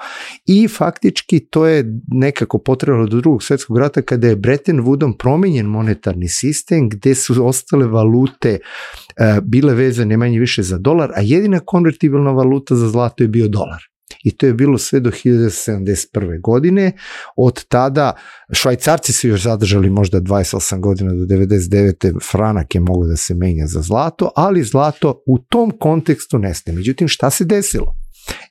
I 0.46 0.68
faktički 0.68 1.40
to 1.40 1.66
je 1.68 1.86
nekako 2.08 2.58
potrebalo 2.58 3.08
do 3.08 3.22
drugog 3.22 3.44
svetskog 3.44 3.78
rata 3.78 4.02
kada 4.02 4.28
je 4.28 4.36
Bretton 4.36 4.80
Woodom 4.80 5.18
promenjen 5.18 5.66
monetarni 5.66 6.28
sistem 6.28 6.90
gde 6.90 7.16
su 7.16 7.48
ostale 7.48 7.88
valute 7.88 8.60
uh, 8.60 9.44
bile 9.44 9.74
vezane 9.74 10.18
manje 10.18 10.40
više 10.40 10.64
za 10.64 10.78
dolar, 10.78 11.12
a 11.16 11.22
jedina 11.22 11.60
konvertibilna 11.60 12.32
valuta 12.32 12.76
za 12.76 12.90
zlato 12.90 13.24
je 13.24 13.28
bio 13.28 13.48
dolar 13.48 13.91
i 14.24 14.38
to 14.38 14.46
je 14.46 14.54
bilo 14.54 14.78
sve 14.78 15.00
do 15.00 15.10
1971. 15.10 16.42
godine. 16.42 16.92
Od 17.36 17.66
tada 17.66 18.14
švajcarci 18.52 19.14
su 19.14 19.28
još 19.28 19.44
zadržali 19.44 19.90
možda 19.90 20.22
28 20.22 20.80
godina 20.80 21.14
do 21.14 21.26
99. 21.26 22.32
franak 22.32 22.76
je 22.76 22.82
mogo 22.82 23.08
da 23.08 23.16
se 23.16 23.36
menja 23.36 23.68
za 23.68 23.82
zlato, 23.82 24.32
ali 24.36 24.64
zlato 24.64 25.24
u 25.28 25.38
tom 25.40 25.72
kontekstu 25.80 26.40
neste. 26.40 26.72
Međutim, 26.72 27.08
šta 27.08 27.30
se 27.30 27.46
desilo? 27.46 28.01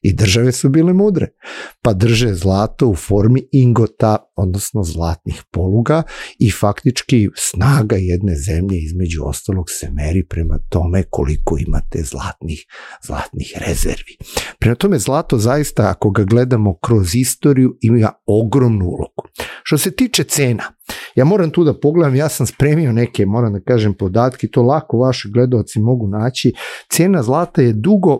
I 0.02 0.12
države 0.12 0.52
su 0.52 0.68
bile 0.68 0.92
mudre, 0.92 1.28
pa 1.82 1.92
drže 1.92 2.34
zlato 2.34 2.88
u 2.88 2.96
formi 2.96 3.48
ingota, 3.52 4.16
odnosno 4.36 4.82
zlatnih 4.82 5.42
poluga 5.50 6.02
i 6.38 6.50
faktički 6.50 7.28
snaga 7.36 7.96
jedne 7.96 8.36
zemlje 8.36 8.78
između 8.78 9.22
ostalog 9.24 9.64
se 9.68 9.90
meri 9.90 10.26
prema 10.28 10.58
tome 10.68 11.02
koliko 11.10 11.56
imate 11.58 12.02
zlatnih, 12.02 12.64
zlatnih 13.06 13.52
rezervi. 13.66 14.16
Prema 14.58 14.74
tome 14.74 14.98
zlato 14.98 15.38
zaista 15.38 15.90
ako 15.90 16.10
ga 16.10 16.24
gledamo 16.24 16.78
kroz 16.78 17.14
istoriju 17.14 17.78
ima 17.80 18.12
ogromnu 18.26 18.84
ulogu. 18.84 19.28
Što 19.62 19.78
se 19.78 19.90
tiče 19.90 20.24
cena, 20.24 20.64
ja 21.14 21.24
moram 21.24 21.50
tu 21.50 21.64
da 21.64 21.80
pogledam, 21.80 22.14
ja 22.16 22.28
sam 22.28 22.46
spremio 22.46 22.92
neke, 22.92 23.26
moram 23.26 23.52
da 23.52 23.60
kažem, 23.60 23.94
podatke, 23.94 24.48
to 24.48 24.62
lako 24.62 24.98
vaši 24.98 25.30
gledalci 25.30 25.80
mogu 25.80 26.08
naći. 26.08 26.52
Cena 26.92 27.22
zlata 27.22 27.62
je 27.62 27.72
dugo 27.72 28.18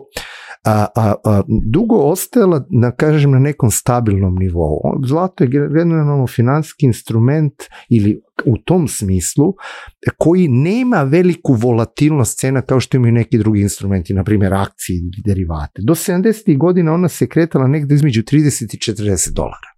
a, 0.63 0.87
a, 0.95 1.13
a 1.23 1.41
dugo 1.47 1.95
ostajala, 1.95 2.65
da 2.69 2.91
kažem, 2.91 3.31
na 3.31 3.39
nekom 3.39 3.71
stabilnom 3.71 4.35
nivou. 4.35 4.81
Zlato 5.07 5.43
je 5.43 5.49
generalno 5.49 6.27
financijski 6.27 6.85
instrument 6.85 7.53
ili 7.89 8.21
u 8.45 8.57
tom 8.57 8.87
smislu 8.87 9.53
koji 10.17 10.47
nema 10.47 11.03
veliku 11.03 11.53
volatilnost 11.53 12.39
cena 12.39 12.61
kao 12.61 12.79
što 12.79 12.97
imaju 12.97 13.13
neki 13.13 13.37
drugi 13.37 13.61
instrumenti, 13.61 14.13
na 14.13 14.23
primjer 14.23 14.53
akcije 14.53 14.97
ili 14.97 15.11
derivate. 15.25 15.81
Do 15.81 15.95
70. 15.95 16.57
godina 16.57 16.93
ona 16.93 17.07
se 17.07 17.27
kretala 17.27 17.67
negde 17.67 17.95
između 17.95 18.21
30 18.21 18.75
i 18.75 18.91
40 18.93 19.31
dolara. 19.31 19.71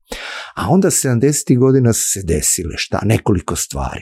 A 0.56 0.70
onda 0.70 0.88
70. 0.88 1.58
godina 1.58 1.94
se 1.94 2.22
desile 2.24 2.74
šta? 2.78 3.00
Nekoliko 3.06 3.56
stvari. 3.56 4.02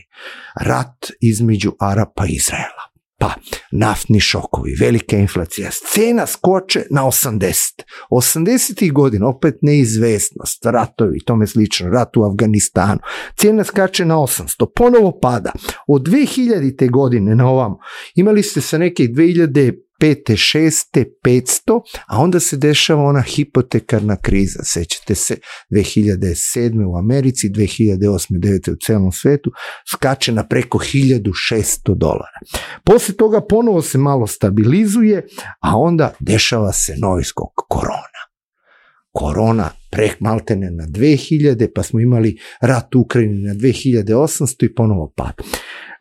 Rat 0.61 1.11
između 1.21 1.71
Arapa 1.79 2.25
i 2.27 2.31
Izraela 2.31 2.90
pa 3.21 3.33
naftni 3.71 4.19
šokovi, 4.19 4.75
velika 4.79 5.17
inflacija, 5.17 5.69
cena 5.93 6.25
skoče 6.27 6.83
na 6.89 7.03
80. 7.03 7.81
80. 8.11 8.91
godina, 8.91 9.27
opet 9.27 9.57
neizvestnost, 9.61 10.65
ratovi, 10.65 11.19
tome 11.25 11.47
slično, 11.47 11.89
rat 11.89 12.17
u 12.17 12.23
Afganistanu, 12.23 12.99
cena 13.37 13.63
skače 13.63 14.05
na 14.05 14.15
800, 14.15 14.65
ponovo 14.75 15.19
pada. 15.21 15.51
Od 15.87 16.01
2000. 16.01 16.91
godine 16.91 17.35
na 17.35 17.49
ovam 17.49 17.75
imali 18.15 18.43
ste 18.43 18.61
sa 18.61 18.77
neke 18.77 19.03
2000 19.03 19.90
pete, 20.01 20.37
šeste, 20.37 21.05
500, 21.23 21.81
a 22.07 22.17
onda 22.17 22.39
se 22.39 22.57
dešava 22.57 23.03
ona 23.03 23.21
hipotekarna 23.21 24.15
kriza. 24.15 24.59
Sećate 24.63 25.15
se 25.15 25.37
2007. 25.71 26.85
u 26.85 26.97
Americi, 26.97 27.49
2008. 27.49 28.27
9. 28.31 28.71
u 28.71 28.75
celom 28.85 29.11
svetu, 29.11 29.51
skače 29.91 30.31
na 30.31 30.47
preko 30.47 30.77
1600 30.77 31.97
dolara. 31.97 32.39
Posle 32.83 33.15
toga 33.15 33.41
ponovo 33.41 33.81
se 33.81 33.97
malo 33.97 34.27
stabilizuje, 34.27 35.27
a 35.59 35.77
onda 35.77 36.13
dešava 36.19 36.73
se 36.73 36.95
novi 36.97 37.23
skok 37.23 37.53
korona. 37.69 38.21
Korona 39.11 39.69
prek 39.91 40.19
maltene 40.19 40.71
na 40.71 40.83
2000, 40.83 41.67
pa 41.75 41.83
smo 41.83 41.99
imali 41.99 42.37
rat 42.61 42.95
u 42.95 42.99
Ukrajini 42.99 43.43
na 43.43 43.53
2800 43.53 44.65
i 44.65 44.75
ponovo 44.75 45.13
pad. 45.15 45.33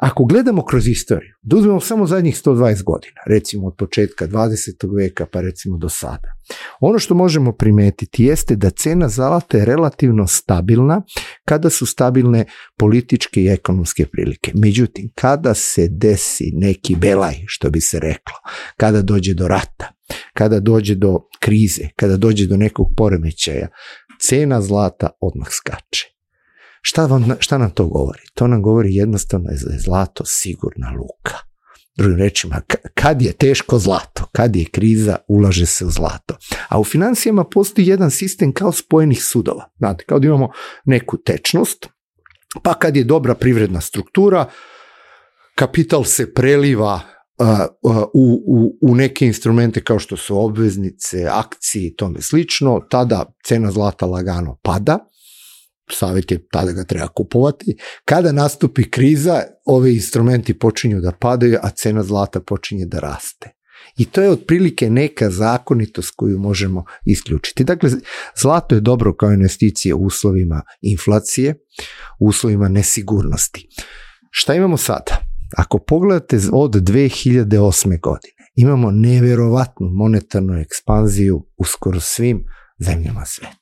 Ako 0.01 0.25
gledamo 0.25 0.65
kroz 0.65 0.89
istoriju, 0.89 1.35
da 1.43 1.57
uzmemo 1.57 1.81
samo 1.81 2.07
zadnjih 2.07 2.37
120 2.45 2.83
godina, 2.83 3.21
recimo 3.27 3.67
od 3.67 3.75
početka 3.79 4.27
20. 4.27 4.97
veka 4.97 5.27
pa 5.33 5.41
recimo 5.41 5.79
do 5.79 5.89
sada, 5.89 6.29
ono 6.81 6.99
što 6.99 7.15
možemo 7.15 7.53
primetiti 7.53 8.25
jeste 8.25 8.57
da 8.57 8.71
cena 8.71 9.09
zlata 9.09 9.59
je 9.59 9.65
relativno 9.65 10.27
stabilna 10.27 11.03
kada 11.45 11.71
su 11.71 11.87
stabilne 11.87 12.45
političke 12.79 13.43
i 13.43 13.49
ekonomske 13.49 14.07
prilike. 14.07 14.53
Međutim, 14.55 15.11
kada 15.15 15.55
se 15.55 15.89
desi 15.91 16.51
neki 16.55 16.97
belaj, 16.97 17.35
što 17.47 17.71
bi 17.71 17.81
se 17.81 18.01
reklo, 18.01 18.37
kada 18.77 19.03
dođe 19.03 19.35
do 19.35 19.49
rata, 19.49 19.93
kada 20.35 20.61
dođe 20.61 20.95
do 20.95 21.19
krize, 21.41 21.89
kada 21.97 22.17
dođe 22.17 22.47
do 22.47 22.57
nekog 22.57 22.87
poremećaja, 22.97 23.69
cena 24.21 24.63
zlata 24.63 25.11
odmah 25.21 25.49
skače. 25.51 26.10
Šta, 26.81 27.07
vam, 27.07 27.37
šta 27.39 27.59
nam 27.59 27.71
to 27.71 27.87
govori? 27.87 28.21
To 28.35 28.47
nam 28.47 28.63
govori 28.63 28.95
jednostavno 28.95 29.47
da 29.47 29.73
je 29.73 29.79
zlato 29.79 30.25
sigurna 30.27 30.91
luka. 30.91 31.35
Drugim 31.97 32.19
rečima, 32.19 32.61
kad 32.95 33.23
je 33.23 33.33
teško 33.33 33.79
zlato, 33.79 34.25
kad 34.33 34.57
je 34.57 34.65
kriza, 34.65 35.17
ulaže 35.29 35.67
se 35.67 35.85
u 35.85 35.91
zlato. 35.91 36.37
A 36.69 36.81
u 36.81 36.85
financijama 36.85 37.45
postoji 37.45 37.87
jedan 37.87 38.11
sistem 38.11 38.53
kao 38.53 38.73
spojenih 38.73 39.25
sudova. 39.25 39.71
Znate, 39.79 40.05
kao 40.05 40.19
da 40.19 40.27
imamo 40.27 40.51
neku 40.85 41.17
tečnost, 41.17 41.87
pa 42.63 42.75
kad 42.75 42.97
je 42.97 43.05
dobra 43.05 43.35
privredna 43.35 43.81
struktura, 43.81 44.51
kapital 45.55 46.05
se 46.05 46.35
preliva 46.35 47.01
u, 48.13 48.43
u, 48.47 48.79
u 48.83 48.95
neke 48.95 49.27
instrumente 49.27 49.85
kao 49.85 49.99
što 49.99 50.17
su 50.17 50.45
obveznice, 50.45 51.27
akcije 51.31 51.87
i 51.87 51.97
tome 51.97 52.23
slično, 52.23 52.81
tada 52.91 53.33
cena 53.45 53.71
zlata 53.71 54.07
lagano 54.07 54.59
pada, 54.63 54.99
savjet 55.93 56.31
je 56.31 56.49
tada 56.53 56.73
ga 56.73 56.85
treba 56.85 57.09
kupovati. 57.09 57.77
Kada 58.05 58.33
nastupi 58.33 58.91
kriza, 58.91 59.43
ove 59.67 59.95
instrumenti 59.95 60.59
počinju 60.59 61.01
da 61.01 61.13
padaju, 61.13 61.59
a 61.63 61.71
cena 61.71 62.03
zlata 62.03 62.41
počinje 62.41 62.87
da 62.87 62.99
raste. 62.99 63.51
I 63.97 64.05
to 64.05 64.23
je 64.23 64.31
otprilike 64.31 64.91
neka 64.91 65.31
zakonitost 65.31 66.13
koju 66.17 66.39
možemo 66.39 66.85
isključiti. 67.05 67.65
Dakle, 67.65 67.91
zlato 68.37 68.75
je 68.75 68.81
dobro 68.81 69.17
kao 69.17 69.33
investicije 69.33 69.95
u 69.95 70.05
uslovima 70.05 70.63
inflacije, 70.81 71.55
u 72.21 72.27
uslovima 72.29 72.69
nesigurnosti. 72.69 73.69
Šta 74.31 74.55
imamo 74.55 74.77
sada? 74.77 75.17
Ako 75.57 75.79
pogledate 75.79 76.39
od 76.53 76.73
2008. 76.73 78.01
godine, 78.01 78.41
imamo 78.55 78.91
neverovatnu 78.91 79.89
monetarnu 79.93 80.55
ekspanziju 80.55 81.47
u 81.57 81.65
skoro 81.65 82.01
svim 82.01 82.45
zemljama 82.79 83.25
sveta. 83.25 83.60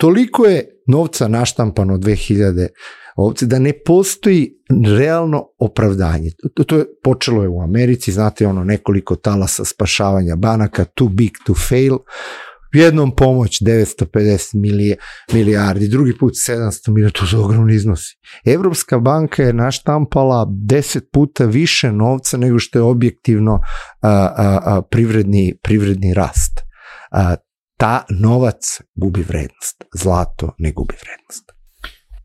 Toliko 0.00 0.46
je 0.46 0.82
novca 0.86 1.28
naštampano 1.28 1.98
2000 1.98 2.68
ovce 3.16 3.46
da 3.46 3.58
ne 3.58 3.72
postoji 3.86 4.50
realno 4.98 5.44
opravdanje. 5.58 6.30
To, 6.54 6.64
to 6.64 6.76
je 6.76 6.84
počelo 7.02 7.42
je 7.42 7.48
u 7.48 7.62
Americi, 7.62 8.12
znate 8.12 8.46
ono 8.46 8.64
nekoliko 8.64 9.16
talasa 9.16 9.64
spašavanja 9.64 10.36
banaka, 10.36 10.84
too 10.84 11.08
big 11.08 11.30
to 11.46 11.54
fail, 11.54 11.98
jednom 12.72 13.16
pomoć 13.16 13.62
950 13.62 14.50
milije, 14.54 14.96
milijardi, 15.32 15.88
drugi 15.88 16.18
put 16.18 16.32
700 16.48 16.90
milijardi, 16.90 17.18
to 17.18 17.26
su 17.26 17.44
ogromni 17.44 17.74
iznosi. 17.74 18.16
Evropska 18.44 18.98
banka 18.98 19.42
je 19.42 19.52
naštampala 19.52 20.46
10 20.46 21.00
puta 21.12 21.44
više 21.44 21.92
novca 21.92 22.36
nego 22.36 22.58
što 22.58 22.78
je 22.78 22.82
objektivno 22.82 23.60
a, 24.00 24.08
a, 24.36 24.60
a, 24.64 24.82
privredni, 24.90 25.58
privredni 25.62 26.14
rast. 26.14 26.60
A, 27.10 27.34
ta 27.80 28.04
novac 28.10 28.80
gubi 28.94 29.22
vrednost, 29.22 29.84
zlato 29.94 30.54
ne 30.58 30.72
gubi 30.72 30.94
vrednost. 31.02 31.52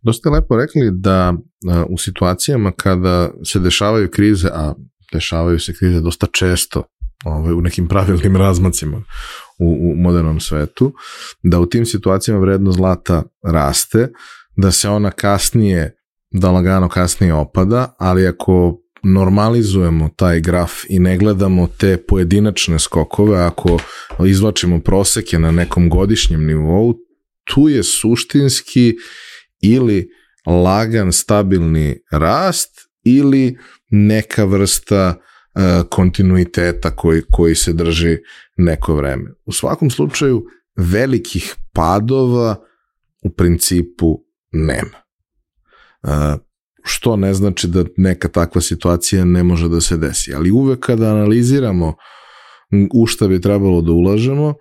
Dosta 0.01 0.29
lepo 0.29 0.55
rekli 0.55 0.91
da 0.91 1.33
u 1.89 1.97
situacijama 1.97 2.71
kada 2.71 3.31
se 3.45 3.59
dešavaju 3.59 4.09
krize, 4.11 4.49
a 4.53 4.73
dešavaju 5.13 5.59
se 5.59 5.73
krize 5.73 6.01
dosta 6.01 6.27
često 6.31 6.83
ovaj, 7.25 7.53
u 7.53 7.61
nekim 7.61 7.87
pravilnim 7.87 8.35
razmacima 8.35 8.97
u, 9.59 9.91
u 9.91 9.95
modernom 9.95 10.39
svetu, 10.39 10.93
da 11.43 11.59
u 11.59 11.65
tim 11.65 11.85
situacijama 11.85 12.41
vrednost 12.41 12.77
zlata 12.77 13.23
raste, 13.43 14.07
da 14.57 14.71
se 14.71 14.89
ona 14.89 15.11
kasnije, 15.11 15.95
da 16.31 16.51
lagano 16.51 16.89
kasnije 16.89 17.33
opada, 17.33 17.95
ali 17.99 18.27
ako 18.27 18.77
normalizujemo 19.05 20.09
taj 20.15 20.39
graf 20.39 20.71
i 20.89 20.99
ne 20.99 21.17
gledamo 21.17 21.67
te 21.77 21.97
pojedinačne 21.97 22.79
skokove, 22.79 23.37
ako 23.37 23.79
izvlačimo 24.25 24.79
proseke 24.79 25.39
na 25.39 25.51
nekom 25.51 25.89
godišnjem 25.89 26.45
nivou, 26.45 26.93
tu 27.43 27.69
je 27.69 27.83
suštinski 27.83 28.95
ili 29.61 30.09
lagan 30.45 31.11
stabilni 31.11 31.99
rast 32.11 32.71
ili 33.03 33.57
neka 33.89 34.45
vrsta 34.45 35.15
uh, 35.17 35.89
kontinuiteta 35.89 36.95
koji, 36.95 37.21
koji 37.31 37.55
se 37.55 37.73
drži 37.73 38.17
neko 38.57 38.95
vreme. 38.95 39.31
U 39.45 39.51
svakom 39.51 39.89
slučaju 39.89 40.45
velikih 40.75 41.55
padova 41.73 42.55
u 43.23 43.29
principu 43.29 44.23
nema. 44.51 45.05
Što 46.85 47.15
ne 47.15 47.33
znači 47.33 47.67
da 47.67 47.85
neka 47.97 48.27
takva 48.27 48.61
situacija 48.61 49.25
ne 49.25 49.43
može 49.43 49.69
da 49.69 49.81
se 49.81 49.97
desi. 49.97 50.33
Ali 50.33 50.51
uvek 50.51 50.79
kada 50.79 51.09
analiziramo 51.09 51.95
u 52.93 53.05
šta 53.05 53.27
bi 53.27 53.41
trebalo 53.41 53.81
da 53.81 53.91
ulažemo, 53.91 54.53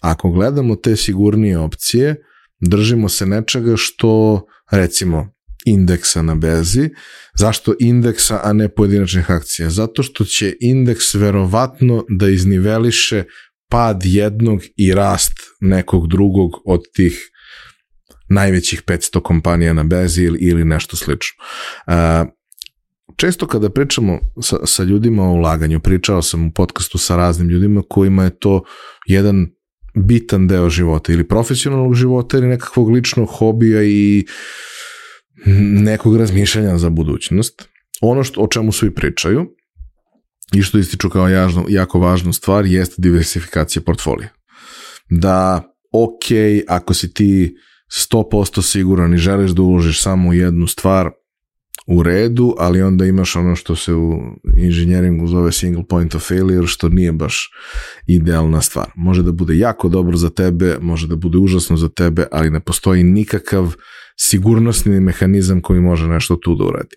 ako 0.00 0.30
gledamo 0.30 0.76
te 0.76 0.96
sigurnije 0.96 1.58
opcije, 1.58 2.16
držimo 2.60 3.08
se 3.08 3.26
nečega 3.26 3.74
što, 3.76 4.42
recimo, 4.70 5.32
indeksa 5.64 6.22
na 6.22 6.34
berzi. 6.34 6.90
Zašto 7.34 7.74
indeksa, 7.80 8.40
a 8.44 8.52
ne 8.52 8.68
pojedinačnih 8.68 9.30
akcija? 9.30 9.70
Zato 9.70 10.02
što 10.02 10.24
će 10.24 10.56
indeks 10.60 11.14
verovatno 11.14 12.04
da 12.08 12.28
izniveliše 12.28 13.24
pad 13.70 14.00
jednog 14.04 14.60
i 14.76 14.94
rast 14.94 15.32
nekog 15.60 16.08
drugog 16.08 16.50
od 16.64 16.80
tih 16.94 17.30
najvećih 18.30 18.82
500 18.86 19.22
kompanija 19.22 19.72
na 19.72 19.84
berzi 19.84 20.22
ili, 20.22 20.38
ili 20.38 20.64
nešto 20.64 20.96
slično. 20.96 21.44
Uh, 21.86 21.94
često 23.16 23.46
kada 23.46 23.70
pričamo 23.70 24.18
sa, 24.42 24.56
sa 24.66 24.82
ljudima 24.82 25.22
o 25.22 25.32
ulaganju, 25.32 25.80
pričao 25.80 26.22
sam 26.22 26.46
u 26.46 26.52
podcastu 26.52 26.98
sa 26.98 27.16
raznim 27.16 27.48
ljudima 27.48 27.82
kojima 27.88 28.24
je 28.24 28.38
to 28.38 28.62
jedan 29.06 29.46
bitan 29.94 30.48
deo 30.48 30.70
života 30.70 31.12
ili 31.12 31.28
profesionalnog 31.28 31.94
života 31.94 32.38
ili 32.38 32.46
nekakvog 32.46 32.90
ličnog 32.90 33.28
hobija 33.28 33.82
i 33.82 34.26
nekog 35.82 36.16
razmišljanja 36.16 36.78
za 36.78 36.90
budućnost. 36.90 37.68
Ono 38.00 38.24
što, 38.24 38.40
o 38.40 38.46
čemu 38.46 38.72
svi 38.72 38.94
pričaju 38.94 39.46
i 40.54 40.62
što 40.62 40.78
ističu 40.78 41.10
kao 41.10 41.28
jažno, 41.28 41.64
jako 41.68 41.98
važnu 41.98 42.32
stvar 42.32 42.66
jeste 42.66 42.94
diversifikacija 42.98 43.82
portfolija. 43.82 44.28
Da, 45.10 45.72
ok, 45.92 46.24
ako 46.68 46.94
si 46.94 47.14
ti 47.14 47.56
100% 48.12 48.62
siguran 48.62 49.14
i 49.14 49.18
želiš 49.18 49.50
da 49.50 49.62
uložiš 49.62 50.02
samo 50.02 50.28
u 50.28 50.34
jednu 50.34 50.66
stvar, 50.66 51.10
u 51.86 52.02
redu, 52.02 52.54
ali 52.58 52.82
onda 52.82 53.06
imaš 53.06 53.36
ono 53.36 53.56
što 53.56 53.76
se 53.76 53.94
u 53.94 54.20
inženjeringu 54.56 55.26
zove 55.26 55.52
single 55.52 55.84
point 55.88 56.14
of 56.14 56.28
failure, 56.28 56.66
što 56.66 56.88
nije 56.88 57.12
baš 57.12 57.50
idealna 58.06 58.60
stvar. 58.60 58.90
Može 58.96 59.22
da 59.22 59.32
bude 59.32 59.56
jako 59.56 59.88
dobro 59.88 60.16
za 60.16 60.30
tebe, 60.30 60.78
može 60.80 61.06
da 61.06 61.16
bude 61.16 61.38
užasno 61.38 61.76
za 61.76 61.88
tebe, 61.88 62.26
ali 62.32 62.50
ne 62.50 62.60
postoji 62.60 63.02
nikakav 63.02 63.74
sigurnosni 64.18 65.00
mehanizam 65.00 65.60
koji 65.60 65.80
može 65.80 66.08
nešto 66.08 66.36
tu 66.36 66.54
da 66.54 66.64
uradi. 66.64 66.96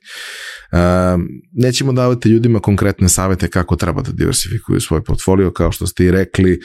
Uh, 0.72 0.80
nećemo 1.52 1.94
davati 1.94 2.30
ljudima 2.30 2.60
konkretne 2.60 3.10
savete 3.10 3.48
kako 3.48 3.76
treba 3.76 4.02
da 4.02 4.12
diversifikuju 4.12 4.82
svoj 4.82 5.04
portfolio, 5.04 5.52
kao 5.52 5.72
što 5.72 5.88
ste 5.88 6.06
i 6.06 6.12
rekli, 6.12 6.60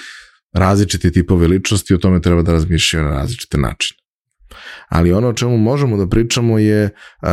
različiti 0.53 1.13
tipovi 1.13 1.47
ličnosti, 1.47 1.95
o 1.95 1.99
tome 1.99 2.21
treba 2.23 2.43
da 2.43 2.53
razmišljaju 2.53 3.05
na 3.05 3.11
različite 3.11 3.59
načine. 3.59 3.98
Ali 4.89 5.13
ono 5.13 5.29
o 5.29 5.33
čemu 5.33 5.57
možemo 5.57 5.97
da 5.97 6.09
pričamo 6.09 6.59
je 6.59 6.85
uh, 6.85 7.29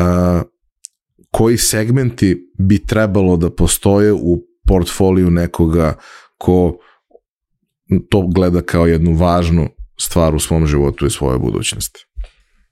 koji 1.31 1.57
segmenti 1.57 2.51
bi 2.59 2.85
trebalo 2.85 3.37
da 3.37 3.49
postoje 3.49 4.13
u 4.13 4.37
portfoliju 4.67 5.31
nekoga 5.31 5.93
ko 6.37 6.77
to 8.09 8.27
gleda 8.27 8.61
kao 8.61 8.85
jednu 8.85 9.13
važnu 9.13 9.67
stvar 9.99 10.35
u 10.35 10.39
svom 10.39 10.65
životu 10.65 11.05
i 11.05 11.09
svojoj 11.09 11.39
budućnosti. 11.39 12.05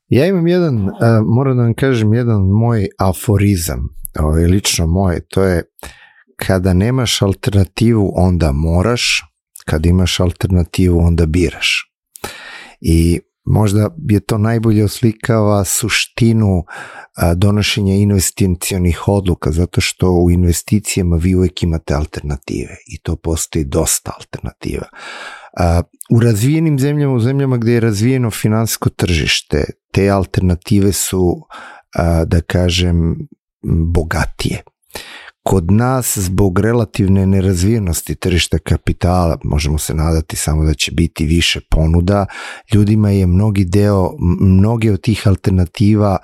Ja 0.08 0.26
imam 0.26 0.48
jedan, 0.48 0.86
uh, 0.86 0.92
moram 1.36 1.58
da 1.58 1.64
vam 1.64 1.74
kažem, 1.74 2.14
jedan 2.14 2.42
moj 2.42 2.88
aforizam, 3.00 3.90
ovaj, 4.20 4.46
lično 4.46 4.88
moj, 4.88 5.20
to 5.30 5.44
je 5.44 5.64
kada 6.36 6.74
nemaš 6.74 7.22
alternativu, 7.22 8.12
onda 8.16 8.52
moraš, 8.52 9.22
kad 9.66 9.86
imaš 9.86 10.20
alternativu, 10.20 11.00
onda 11.00 11.26
biraš. 11.26 11.92
I 12.82 13.20
možda 13.46 13.90
je 14.10 14.20
to 14.20 14.38
najbolje 14.38 14.84
oslikava 14.84 15.64
suštinu 15.64 16.64
donošenja 17.36 17.94
investicionih 17.96 19.08
odluka, 19.08 19.52
zato 19.52 19.82
što 19.82 20.12
u 20.12 20.32
investicijama 20.32 21.16
vi 21.16 21.36
uvek 21.36 21.64
imate 21.64 21.94
alternative 21.94 22.76
i 22.88 23.00
to 23.02 23.16
postoji 23.16 23.66
dosta 23.66 24.12
alternativa. 24.18 24.86
U 26.12 26.20
razvijenim 26.20 26.80
zemljama, 26.80 27.14
u 27.14 27.20
zemljama 27.20 27.58
gde 27.58 27.74
je 27.74 27.80
razvijeno 27.80 28.32
finansijsko 28.32 28.90
tržište, 28.90 29.64
te 29.92 30.10
alternative 30.10 30.92
su, 30.92 31.42
da 32.26 32.42
kažem, 32.42 33.28
bogatije. 33.94 34.64
Kod 35.44 35.72
nas, 35.72 36.18
zbog 36.18 36.60
relativne 36.60 37.26
nerazvijenosti 37.26 38.16
tržišta 38.16 38.58
kapitala, 38.58 39.38
možemo 39.44 39.78
se 39.78 39.94
nadati 39.94 40.36
samo 40.36 40.64
da 40.64 40.74
će 40.74 40.92
biti 40.92 41.26
više 41.26 41.60
ponuda, 41.70 42.26
ljudima 42.74 43.10
je 43.10 43.28
mnogi 43.28 43.66
deo, 43.66 44.12
mnoge 44.40 44.92
od 44.92 45.02
tih 45.02 45.28
alternativa 45.28 46.18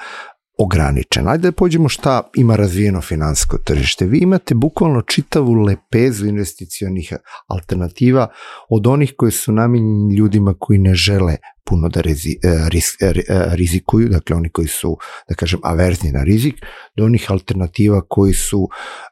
ograničen. 0.59 1.27
Ajde 1.27 1.47
da 1.47 1.51
pođemo 1.51 1.89
šta 1.89 2.21
ima 2.35 2.55
razvijeno 2.55 3.01
finansko 3.01 3.57
tržište. 3.57 4.05
Vi 4.05 4.17
imate 4.17 4.55
bukvalno 4.55 5.01
čitavu 5.01 5.53
lepezu 5.53 6.27
investicionih 6.27 7.13
alternativa 7.47 8.27
od 8.69 8.87
onih 8.87 9.13
koji 9.17 9.31
su 9.31 9.51
namenjeni 9.51 10.15
ljudima 10.15 10.53
koji 10.59 10.79
ne 10.79 10.95
žele 10.95 11.35
puno 11.69 11.89
da 11.89 12.01
rezi, 12.01 12.37
e, 12.43 12.69
riz, 12.69 12.85
e, 13.01 13.05
e, 13.05 13.55
rizikuju, 13.55 14.09
dakle 14.09 14.35
oni 14.35 14.49
koji 14.49 14.67
su, 14.67 14.97
da 15.29 15.35
kažem, 15.35 15.59
averzni 15.63 16.11
na 16.11 16.23
rizik, 16.23 16.55
do 16.97 17.05
onih 17.05 17.31
alternativa 17.31 18.01
koji 18.09 18.33
su 18.33 18.67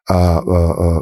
a, 0.09 0.15
a, 0.15 0.39
a, 0.47 1.01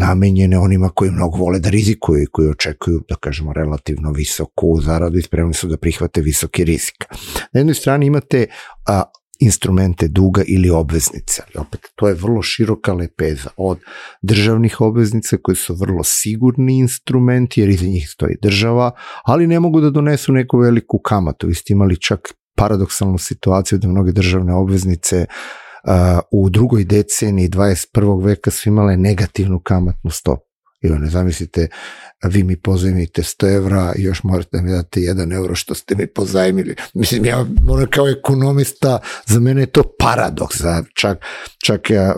namenjene 0.00 0.58
onima 0.58 0.88
koji 0.88 1.10
mnogo 1.10 1.38
vole 1.38 1.58
da 1.58 1.70
rizikuju 1.70 2.22
i 2.22 2.26
koji 2.32 2.48
očekuju, 2.48 3.02
da 3.08 3.16
kažemo, 3.16 3.52
relativno 3.52 4.12
visoku 4.12 4.80
zaradu 4.80 5.18
i 5.18 5.22
spremni 5.22 5.54
su 5.54 5.68
da 5.68 5.76
prihvate 5.76 6.20
visoki 6.20 6.64
rizik. 6.64 7.04
Na 7.52 7.60
jednoj 7.60 7.74
strani 7.74 8.06
imate 8.06 8.46
a, 8.86 9.02
instrumente 9.40 10.08
duga 10.08 10.42
ili 10.46 10.70
obveznice. 10.70 11.42
Ali 11.46 11.66
opet, 11.66 11.80
to 11.96 12.08
je 12.08 12.14
vrlo 12.14 12.42
široka 12.42 12.92
lepeza 12.92 13.50
od 13.56 13.78
državnih 14.22 14.80
obveznica 14.80 15.36
koji 15.42 15.56
su 15.56 15.74
vrlo 15.74 16.04
sigurni 16.04 16.78
instrumenti 16.78 17.60
jer 17.60 17.68
iza 17.68 17.86
njih 17.86 18.08
stoji 18.10 18.36
država, 18.42 18.90
ali 19.24 19.46
ne 19.46 19.60
mogu 19.60 19.80
da 19.80 19.90
donesu 19.90 20.32
neku 20.32 20.58
veliku 20.58 20.98
kamatu. 20.98 21.46
Vi 21.46 21.54
ste 21.54 21.72
imali 21.72 22.00
čak 22.00 22.34
paradoksalnu 22.56 23.18
situaciju 23.18 23.78
da 23.78 23.88
mnoge 23.88 24.12
državne 24.12 24.54
obveznice 24.54 25.26
uh, 25.84 25.92
u 26.32 26.50
drugoj 26.50 26.84
deceniji 26.84 27.48
21. 27.48 28.24
veka 28.24 28.50
su 28.50 28.68
imale 28.68 28.96
negativnu 28.96 29.60
kamatnu 29.60 30.10
stopu. 30.10 30.53
I 30.84 30.88
ne 30.88 31.08
zamislite, 31.10 31.68
vi 32.24 32.44
mi 32.44 32.56
pozajmite 32.56 33.22
100 33.22 33.56
evra 33.56 33.92
i 33.96 34.02
još 34.02 34.22
morate 34.22 34.48
da 34.52 34.62
mi 34.62 34.70
date 34.70 35.00
1 35.00 35.34
euro 35.34 35.54
što 35.54 35.74
ste 35.74 35.94
mi 35.94 36.06
pozajmili. 36.06 36.74
Mislim, 36.94 37.24
ja 37.24 37.46
moram 37.62 37.86
kao 37.90 38.08
ekonomista, 38.08 38.98
za 39.26 39.40
mene 39.40 39.62
je 39.62 39.66
to 39.66 39.82
paradoks. 39.98 40.56
Čak, 40.94 41.24
čak 41.64 41.90
ja, 41.90 42.14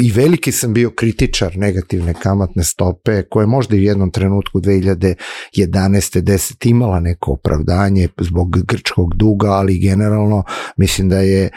i 0.00 0.12
veliki 0.12 0.52
sam 0.52 0.72
bio 0.72 0.90
kritičar 0.90 1.56
negativne 1.56 2.14
kamatne 2.14 2.64
stope, 2.64 3.22
koje 3.22 3.46
možda 3.46 3.76
i 3.76 3.80
u 3.80 3.82
jednom 3.82 4.10
trenutku 4.10 4.60
2011. 4.60 5.16
10 5.52 6.68
imala 6.70 7.00
neko 7.00 7.32
opravdanje 7.32 8.08
zbog 8.20 8.66
grčkog 8.66 9.14
duga, 9.14 9.50
ali 9.50 9.78
generalno 9.78 10.44
mislim 10.76 11.08
da 11.08 11.18
je 11.18 11.50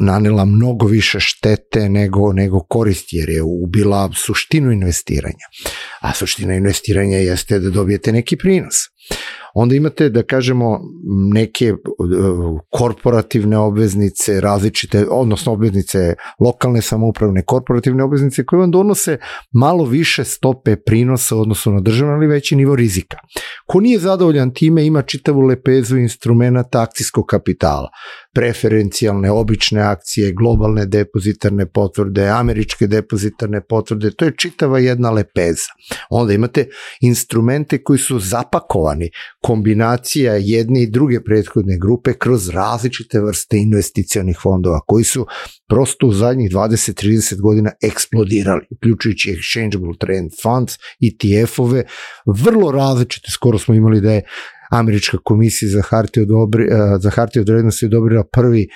nanela 0.00 0.44
mnogo 0.44 0.86
više 0.86 1.20
štete 1.20 1.88
nego, 1.88 2.32
nego 2.32 2.60
koristi, 2.60 3.16
jer 3.16 3.28
je 3.28 3.42
ubila 3.42 4.10
suštinu 4.14 4.72
investiranja. 4.72 5.46
A 6.00 6.14
suština 6.14 6.54
investiranja 6.54 7.16
jeste 7.16 7.58
da 7.58 7.70
dobijete 7.70 8.12
neki 8.12 8.36
prinos. 8.36 8.74
Onda 9.54 9.74
imate, 9.74 10.08
da 10.08 10.22
kažemo, 10.22 10.80
neke 11.32 11.74
korporativne 12.70 13.58
obveznice, 13.58 14.40
različite, 14.40 15.06
odnosno 15.10 15.52
obveznice 15.52 16.14
lokalne 16.40 16.82
samoupravne, 16.82 17.42
korporativne 17.46 18.04
obveznice 18.04 18.44
koje 18.44 18.60
vam 18.60 18.70
donose 18.70 19.18
malo 19.52 19.84
više 19.84 20.24
stope 20.24 20.76
prinosa 20.76 21.36
odnosu 21.36 21.72
na 21.72 21.80
državno, 21.80 22.14
ali 22.14 22.26
veći 22.26 22.56
nivo 22.56 22.76
rizika. 22.76 23.16
Ko 23.66 23.80
nije 23.80 23.98
zadovoljan 23.98 24.54
time, 24.54 24.86
ima 24.86 25.02
čitavu 25.02 25.40
lepezu 25.40 25.96
instrumenta 25.96 26.82
akcijskog 26.82 27.26
kapitala 27.26 27.88
preferencijalne 28.34 29.30
obične 29.30 29.80
akcije, 29.80 30.32
globalne 30.32 30.86
depozitarne 30.86 31.66
potvrde, 31.66 32.28
američke 32.28 32.86
depozitarne 32.86 33.60
potvrde, 33.60 34.10
to 34.10 34.24
je 34.24 34.36
čitava 34.36 34.78
jedna 34.78 35.10
lepeza. 35.10 35.72
Onda 36.10 36.32
imate 36.32 36.68
instrumente 37.00 37.82
koji 37.82 37.98
su 37.98 38.18
zapakovani, 38.18 39.10
kombinacija 39.42 40.34
jedne 40.34 40.82
i 40.82 40.90
druge 40.90 41.24
prethodne 41.24 41.78
grupe 41.78 42.12
kroz 42.12 42.48
različite 42.48 43.20
vrste 43.20 43.56
investicionih 43.56 44.38
fondova 44.42 44.80
koji 44.86 45.04
su 45.04 45.26
prosto 45.68 46.06
u 46.06 46.12
zadnjih 46.12 46.50
20-30 46.50 47.40
godina 47.40 47.70
eksplodirali, 47.82 48.66
uključujući 48.70 49.30
exchangeable 49.30 49.98
trend 50.00 50.30
funds, 50.42 50.74
ETF-ove, 51.00 51.84
vrlo 52.26 52.70
različite, 52.70 53.30
skoro 53.30 53.58
smo 53.58 53.74
imali 53.74 54.00
da 54.00 54.12
je 54.12 54.22
američka 54.70 55.18
komisija 55.24 55.70
za 55.70 55.82
hartije 55.82 56.22
od, 56.22 56.54
eh, 56.54 56.98
za 57.00 57.10
hartije 57.10 57.40
od 57.40 57.48
vrednosti 57.48 57.86
odobrila 57.86 58.24
prvi 58.32 58.68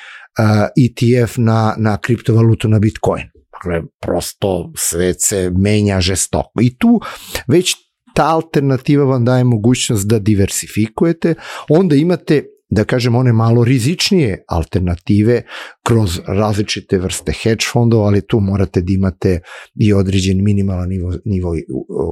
ETF 0.87 1.37
na, 1.37 1.75
na 1.79 1.97
kriptovalutu 1.97 2.69
na 2.69 2.79
Bitcoin. 2.79 3.25
Dakle, 3.53 3.83
prosto 4.01 4.73
svet 4.77 5.17
se 5.19 5.51
menja 5.57 6.01
žestoko. 6.01 6.61
I 6.63 6.77
tu 6.79 7.01
već 7.49 7.84
ta 8.15 8.25
alternativa 8.25 9.05
vam 9.05 9.25
daje 9.25 9.45
mogućnost 9.45 10.07
da 10.07 10.19
diversifikujete, 10.19 11.35
onda 11.69 11.97
imate 11.97 12.54
da 12.71 12.85
kažem 12.85 13.15
one 13.15 13.33
malo 13.33 13.65
rizičnije 13.65 14.45
alternative 14.49 15.43
kroz 15.83 16.21
različite 16.27 16.99
vrste 16.99 17.33
hedge 17.33 17.65
fondova, 17.73 18.07
ali 18.07 18.27
tu 18.27 18.41
morate 18.41 18.81
da 18.81 18.93
imate 18.93 19.41
i 19.75 19.93
određen 19.93 20.45
minimalan 20.45 20.89
nivo, 20.89 21.13
nivo 21.25 21.55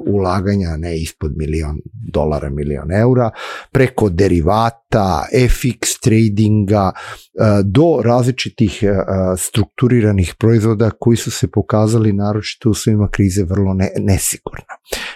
ulaganja, 0.07 0.77
ne 0.77 0.99
ispod 0.99 1.33
milion 1.37 1.77
dolara, 2.13 2.51
milion 2.51 2.93
eura, 2.93 3.31
preko 3.73 4.09
derivata, 4.09 5.27
FX 5.33 6.01
tradinga, 6.03 6.93
e, 6.93 7.63
do 7.65 8.01
različitih 8.05 8.83
e, 8.83 8.89
strukturiranih 9.37 10.35
proizvoda 10.39 10.91
koji 10.91 11.17
su 11.17 11.31
se 11.31 11.51
pokazali 11.51 12.13
naročito 12.13 12.71
u 12.71 12.75
svima 12.75 13.09
krize 13.11 13.45
vrlo 13.45 13.75
ne. 13.75 14.19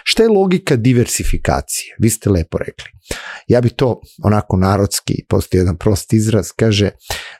Šta 0.03 0.23
je 0.23 0.29
logika 0.29 0.75
diversifikacije? 0.75 1.95
Vi 1.99 2.09
ste 2.09 2.29
lepo 2.29 2.57
rekli. 2.57 2.96
Ja 3.47 3.61
bi 3.61 3.69
to 3.69 4.01
onako 4.23 4.57
narodski, 4.57 5.25
postoji 5.29 5.59
jedan 5.59 5.77
prost 5.77 6.13
izraz, 6.13 6.51
kaže 6.51 6.91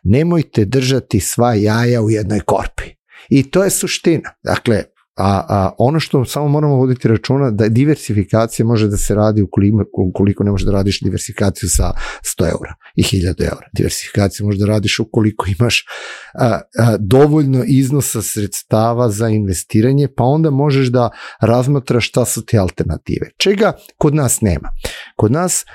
nemojte 0.03 0.65
držati 0.65 1.19
sva 1.19 1.53
jaja 1.53 2.01
u 2.01 2.09
jednoj 2.09 2.39
korpi. 2.39 2.83
I 3.29 3.51
to 3.51 3.63
je 3.63 3.69
suština. 3.69 4.33
Dakle, 4.43 4.83
A, 5.17 5.45
a 5.49 5.75
ono 5.77 5.99
što 5.99 6.25
samo 6.25 6.47
moramo 6.47 6.75
voditi 6.75 7.07
računa 7.07 7.51
da 7.51 7.69
diversifikacija 7.69 8.65
može 8.65 8.87
da 8.87 8.97
se 8.97 9.15
radi 9.15 9.41
ukoliko, 9.41 9.85
ukoliko 10.09 10.43
ne 10.43 10.51
možeš 10.51 10.65
da 10.65 10.71
radiš 10.71 11.01
diversifikaciju 11.01 11.69
sa 11.69 11.91
100 12.39 12.51
eura 12.51 12.75
i 12.95 13.03
1000 13.03 13.43
eura. 13.43 13.67
Diversifikaciju 13.77 14.45
možeš 14.45 14.59
da 14.59 14.65
radiš 14.65 14.99
ukoliko 14.99 15.45
imaš 15.59 15.85
a, 16.33 16.59
a, 16.79 16.97
dovoljno 16.99 17.63
iznosa 17.67 18.21
sredstava 18.21 19.09
za 19.09 19.29
investiranje, 19.29 20.07
pa 20.17 20.23
onda 20.23 20.49
možeš 20.49 20.87
da 20.87 21.09
razmatraš 21.41 22.07
šta 22.07 22.25
su 22.25 22.45
te 22.45 22.57
alternative. 22.57 23.29
Čega 23.37 23.73
kod 23.97 24.15
nas 24.15 24.41
nema? 24.41 24.69
Kod 25.15 25.31
nas 25.31 25.65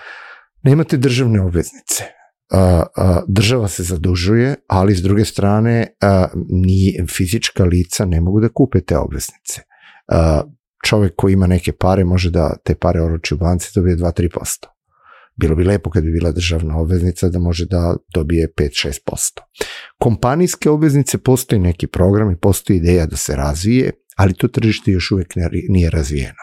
nemate 0.63 0.97
državne 0.97 1.41
obveznice 1.41 2.22
država 3.29 3.69
se 3.69 3.83
zadužuje, 3.83 4.55
ali 4.67 4.95
s 4.95 5.03
druge 5.03 5.25
strane 5.25 5.87
ni 6.65 7.07
fizička 7.11 7.65
lica 7.65 8.05
ne 8.05 8.21
mogu 8.21 8.41
da 8.41 8.49
kupe 8.49 8.81
te 8.81 8.99
obveznice. 8.99 9.61
Čovjek 10.87 11.13
koji 11.17 11.33
ima 11.33 11.47
neke 11.47 11.73
pare 11.73 12.05
može 12.05 12.31
da 12.31 12.57
te 12.65 12.75
pare 12.75 13.03
oroči 13.03 13.35
u 13.35 13.39
banci 13.39 13.73
dobije 13.75 13.97
2-3%. 13.97 14.29
Bilo 15.37 15.57
bi 15.57 15.65
lepo 15.65 15.91
kad 15.91 16.05
bi 16.05 16.11
bila 16.11 16.33
državna 16.33 16.79
obveznica 16.79 17.29
da 17.29 17.39
može 17.39 17.67
da 17.67 17.97
dobije 18.15 18.49
5-6%. 18.59 18.97
Kompanijske 19.99 20.71
obveznice 20.71 21.19
postoji 21.19 21.61
neki 21.61 21.87
program 21.87 22.31
i 22.31 22.37
postoji 22.37 22.77
ideja 22.77 23.07
da 23.07 23.17
se 23.17 23.37
razvije, 23.37 23.91
ali 24.17 24.35
to 24.35 24.49
tržište 24.49 24.91
još 24.91 25.11
uvijek 25.11 25.33
nije 25.69 25.91
razvijeno. 25.91 26.43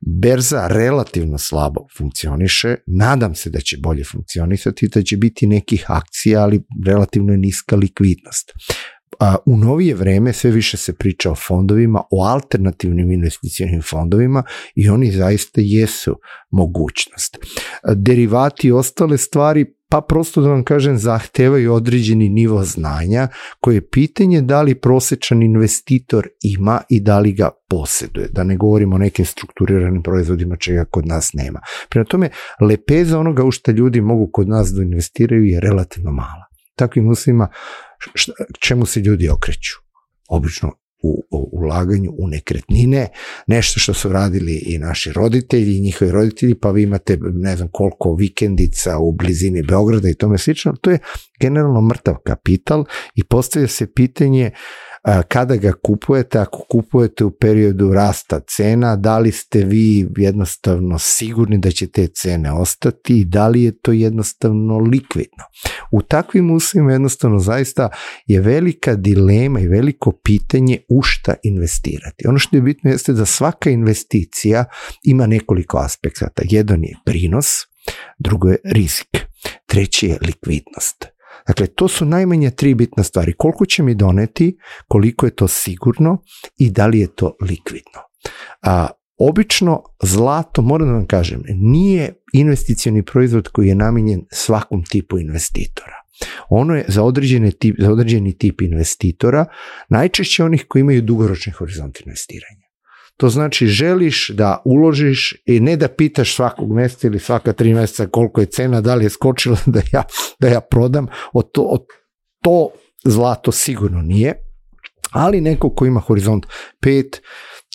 Berza 0.00 0.68
relativno 0.68 1.38
slabo 1.38 1.86
funkcioniše, 1.98 2.76
nadam 2.86 3.34
se 3.34 3.50
da 3.50 3.60
će 3.60 3.76
bolje 3.82 4.04
funkcionisati, 4.04 4.88
da 4.88 5.02
će 5.02 5.16
biti 5.16 5.46
nekih 5.46 5.84
akcija, 5.88 6.42
ali 6.42 6.62
relativno 6.86 7.32
je 7.32 7.38
niska 7.38 7.76
likvidnost. 7.76 8.52
A, 9.20 9.36
u 9.46 9.56
novije 9.56 9.94
vreme 9.94 10.32
sve 10.32 10.50
više 10.50 10.76
se 10.76 10.94
priča 10.94 11.30
o 11.30 11.34
fondovima, 11.34 12.02
o 12.10 12.24
alternativnim 12.24 13.10
investicijnim 13.10 13.82
fondovima 13.82 14.42
i 14.74 14.88
oni 14.88 15.12
zaista 15.12 15.60
jesu 15.64 16.20
mogućnost. 16.50 17.38
Derivati 17.94 18.68
i 18.68 18.72
ostale 18.72 19.18
stvari 19.18 19.74
pa 19.90 20.00
prosto 20.00 20.40
da 20.40 20.48
vam 20.48 20.64
kažem 20.64 20.98
zahtevaju 20.98 21.74
određeni 21.74 22.28
nivo 22.28 22.64
znanja 22.64 23.28
koje 23.60 23.74
je 23.74 23.88
pitanje 23.88 24.40
da 24.40 24.62
li 24.62 24.80
prosječan 24.80 25.42
investitor 25.42 26.28
ima 26.42 26.80
i 26.88 27.00
da 27.00 27.18
li 27.18 27.32
ga 27.32 27.50
posjeduje, 27.68 28.28
da 28.32 28.44
ne 28.44 28.56
govorimo 28.56 28.94
o 28.94 28.98
nekim 28.98 29.24
strukturiranim 29.24 30.02
proizvodima 30.02 30.56
čega 30.56 30.84
kod 30.84 31.06
nas 31.06 31.32
nema. 31.32 31.60
Prema 31.88 32.04
tome, 32.04 32.30
lepeza 32.60 33.18
onoga 33.18 33.44
u 33.44 33.50
što 33.50 33.70
ljudi 33.70 34.00
mogu 34.00 34.30
kod 34.32 34.48
nas 34.48 34.68
da 34.68 34.82
investiraju 34.82 35.44
je 35.44 35.60
relativno 35.60 36.10
mala. 36.10 36.46
Takvim 36.76 37.08
uslovima 37.08 37.48
čemu 38.60 38.86
se 38.86 39.00
ljudi 39.00 39.28
okreću? 39.28 39.72
Obično 40.28 40.83
u, 41.04 41.48
ulaganju 41.52 42.14
u 42.18 42.28
nekretnine, 42.28 43.08
nešto 43.46 43.80
što 43.80 43.94
su 43.94 44.12
radili 44.12 44.62
i 44.66 44.78
naši 44.78 45.12
roditelji 45.12 45.76
i 45.76 45.80
njihovi 45.80 46.10
roditelji, 46.10 46.54
pa 46.54 46.70
vi 46.70 46.82
imate 46.82 47.18
ne 47.20 47.56
znam 47.56 47.68
koliko 47.72 48.14
vikendica 48.14 48.98
u 48.98 49.12
blizini 49.12 49.62
Beograda 49.62 50.08
i 50.08 50.14
tome 50.14 50.38
slično, 50.38 50.76
to 50.80 50.90
je 50.90 50.98
generalno 51.40 51.80
mrtav 51.80 52.14
kapital 52.24 52.84
i 53.14 53.24
postavlja 53.24 53.68
se 53.68 53.92
pitanje 53.94 54.50
kada 55.28 55.56
ga 55.56 55.72
kupujete, 55.72 56.38
ako 56.38 56.64
kupujete 56.70 57.24
u 57.24 57.30
periodu 57.30 57.92
rasta 57.92 58.40
cena, 58.40 58.96
da 58.96 59.18
li 59.18 59.32
ste 59.32 59.64
vi 59.64 60.08
jednostavno 60.16 60.98
sigurni 60.98 61.58
da 61.58 61.70
će 61.70 61.86
te 61.86 62.06
cene 62.06 62.52
ostati 62.52 63.20
i 63.20 63.24
da 63.24 63.48
li 63.48 63.62
je 63.62 63.78
to 63.78 63.92
jednostavno 63.92 64.78
likvidno. 64.78 65.44
U 65.90 66.02
takvim 66.02 66.50
uslovima 66.50 66.92
jednostavno 66.92 67.38
zaista 67.38 67.88
je 68.26 68.40
velika 68.40 68.94
dilema 68.94 69.60
i 69.60 69.68
veliko 69.68 70.12
pitanje 70.12 70.78
u 70.88 71.02
šta 71.02 71.34
investirati. 71.42 72.28
Ono 72.28 72.38
što 72.38 72.56
je 72.56 72.62
bitno 72.62 72.90
jeste 72.90 73.12
da 73.12 73.26
svaka 73.26 73.70
investicija 73.70 74.64
ima 75.02 75.26
nekoliko 75.26 75.78
aspekata. 75.78 76.42
Jedan 76.44 76.84
je 76.84 76.96
prinos, 77.04 77.46
drugo 78.18 78.48
je 78.48 78.56
rizik, 78.64 79.08
treći 79.66 80.06
je 80.06 80.18
likvidnost. 80.26 81.13
Dakle, 81.46 81.66
to 81.66 81.88
su 81.88 82.04
najmanje 82.04 82.50
tri 82.50 82.74
bitne 82.74 83.04
stvari. 83.04 83.32
Koliko 83.38 83.66
će 83.66 83.82
mi 83.82 83.94
doneti, 83.94 84.58
koliko 84.88 85.26
je 85.26 85.34
to 85.34 85.48
sigurno 85.48 86.22
i 86.56 86.70
da 86.70 86.86
li 86.86 86.98
je 86.98 87.14
to 87.14 87.36
likvidno. 87.40 88.00
A, 88.62 88.88
obično 89.18 89.82
zlato, 90.02 90.62
moram 90.62 90.88
da 90.88 90.94
vam 90.94 91.06
kažem, 91.06 91.42
nije 91.48 92.14
investicioni 92.32 93.02
proizvod 93.02 93.48
koji 93.48 93.68
je 93.68 93.74
namijenjen 93.74 94.24
svakom 94.30 94.84
tipu 94.84 95.18
investitora. 95.18 95.96
Ono 96.48 96.74
je 96.74 96.84
za, 96.88 97.02
određeni 97.02 97.52
tip, 97.52 97.76
za 97.78 97.92
određeni 97.92 98.38
tip 98.38 98.60
investitora, 98.60 99.46
najčešće 99.88 100.44
onih 100.44 100.64
koji 100.68 100.80
imaju 100.80 101.02
dugoročni 101.02 101.52
horizont 101.52 102.00
investiranja. 102.00 102.63
To 103.16 103.28
znači 103.28 103.66
želiš 103.66 104.28
da 104.28 104.62
uložiš 104.64 105.42
i 105.46 105.60
ne 105.60 105.76
da 105.76 105.88
pitaš 105.88 106.34
svakog 106.34 106.74
mjeseca 106.74 107.06
ili 107.06 107.18
svaka 107.18 107.52
tri 107.52 107.74
mjeseca 107.74 108.06
koliko 108.06 108.40
je 108.40 108.46
cena, 108.46 108.80
da 108.80 108.94
li 108.94 109.04
je 109.04 109.10
skočila 109.10 109.56
da 109.74 109.80
ja, 109.92 110.02
da 110.40 110.48
ja 110.48 110.60
prodam. 110.60 111.06
Od 111.32 111.52
to, 111.52 111.62
od 111.62 111.80
to 112.42 112.70
zlato 113.04 113.52
sigurno 113.52 114.02
nije, 114.02 114.34
ali 115.10 115.40
neko 115.40 115.70
ko 115.70 115.86
ima 115.86 116.00
horizont 116.00 116.46
5, 116.82 117.04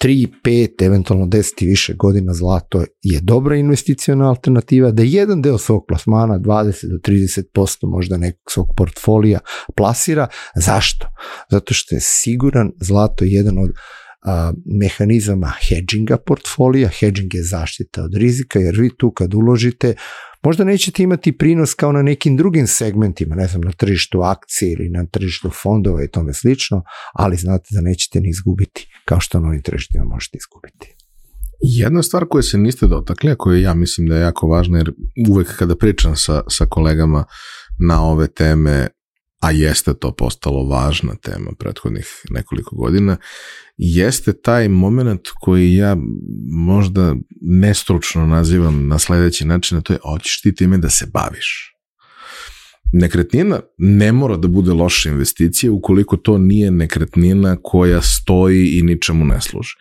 3, 0.04 0.28
5, 0.44 0.86
eventualno 0.86 1.26
10 1.26 1.64
i 1.64 1.68
više 1.68 1.94
godina 1.94 2.34
zlato 2.34 2.84
je 3.02 3.20
dobra 3.22 3.56
investicijona 3.56 4.30
alternativa, 4.30 4.92
da 4.92 5.04
jedan 5.04 5.42
deo 5.42 5.58
svog 5.58 5.86
plasmana, 5.88 6.40
20 6.40 6.86
do 6.92 6.98
30% 6.98 7.78
možda 7.84 8.18
nekog 8.18 8.52
svog 8.52 8.68
portfolija 8.78 9.40
plasira. 9.76 10.28
Zašto? 10.56 11.08
Zato 11.52 11.74
što 11.74 11.96
je 11.96 12.02
siguran, 12.02 12.72
zlato 12.82 13.24
je 13.26 13.32
jedan 13.32 13.58
od 13.58 13.70
a, 14.26 14.54
mehanizama 14.66 15.54
hedginga 15.70 16.18
portfolija. 16.18 16.90
Hedging 17.00 17.34
je 17.34 17.44
zaštita 17.44 18.04
od 18.04 18.16
rizika 18.16 18.60
jer 18.60 18.76
vi 18.80 18.90
tu 18.98 19.12
kad 19.12 19.34
uložite 19.34 19.96
možda 20.44 20.64
nećete 20.64 21.04
imati 21.04 21.38
prinos 21.38 21.74
kao 21.74 21.92
na 21.92 22.02
nekim 22.02 22.38
drugim 22.38 22.68
segmentima, 22.68 23.36
ne 23.36 23.48
znam, 23.48 23.62
na 23.62 23.72
tržištu 23.72 24.22
akcije 24.22 24.74
ili 24.74 24.90
na 24.90 25.06
tržištu 25.06 25.50
fondova 25.64 26.04
i 26.04 26.08
tome 26.08 26.34
slično, 26.34 26.84
ali 27.14 27.38
znate 27.38 27.68
da 27.72 27.82
nećete 27.82 28.20
ni 28.20 28.30
izgubiti 28.30 28.88
kao 29.06 29.20
što 29.20 29.40
na 29.40 29.48
ovim 29.48 29.62
tržištima 29.62 30.06
možete 30.06 30.38
izgubiti. 30.38 30.96
Jedna 31.62 32.04
stvar 32.04 32.26
koju 32.30 32.44
se 32.44 32.58
niste 32.58 32.88
dotakli, 32.88 33.32
a 33.32 33.36
koju 33.36 33.62
ja 33.62 33.74
mislim 33.74 34.08
da 34.08 34.16
je 34.16 34.22
jako 34.22 34.48
važna, 34.48 34.78
jer 34.78 34.92
uvek 35.30 35.56
kada 35.58 35.76
pričam 35.76 36.16
sa, 36.16 36.42
sa 36.50 36.66
kolegama 36.66 37.26
na 37.80 38.04
ove 38.04 38.28
teme, 38.28 38.88
a 39.40 39.52
jeste 39.52 39.94
to 39.94 40.12
postalo 40.16 40.64
važna 40.64 41.16
tema 41.16 41.52
prethodnih 41.60 42.08
nekoliko 42.30 42.76
godina, 42.76 43.18
jeste 43.78 44.34
taj 44.34 44.70
moment 44.70 45.22
koji 45.42 45.76
ja 45.76 45.98
možda 46.52 47.16
nestručno 47.42 48.26
nazivam 48.26 48.88
na 48.88 49.00
sledeći 49.00 49.46
način, 49.46 49.78
a 49.78 49.82
to 49.82 49.94
je 49.94 50.00
hoćeš 50.04 50.42
ti 50.42 50.56
time 50.56 50.78
da 50.78 50.90
se 50.90 51.06
baviš. 51.14 51.79
Nekretnina 52.94 53.60
ne 53.78 54.12
mora 54.12 54.38
da 54.38 54.48
bude 54.48 54.74
loša 54.74 55.10
investicija 55.10 55.72
ukoliko 55.72 56.18
to 56.18 56.38
nije 56.38 56.72
nekretnina 56.72 57.58
koja 57.64 58.02
stoji 58.02 58.80
i 58.80 58.82
ničemu 58.82 59.26
ne 59.26 59.42
služi. 59.42 59.76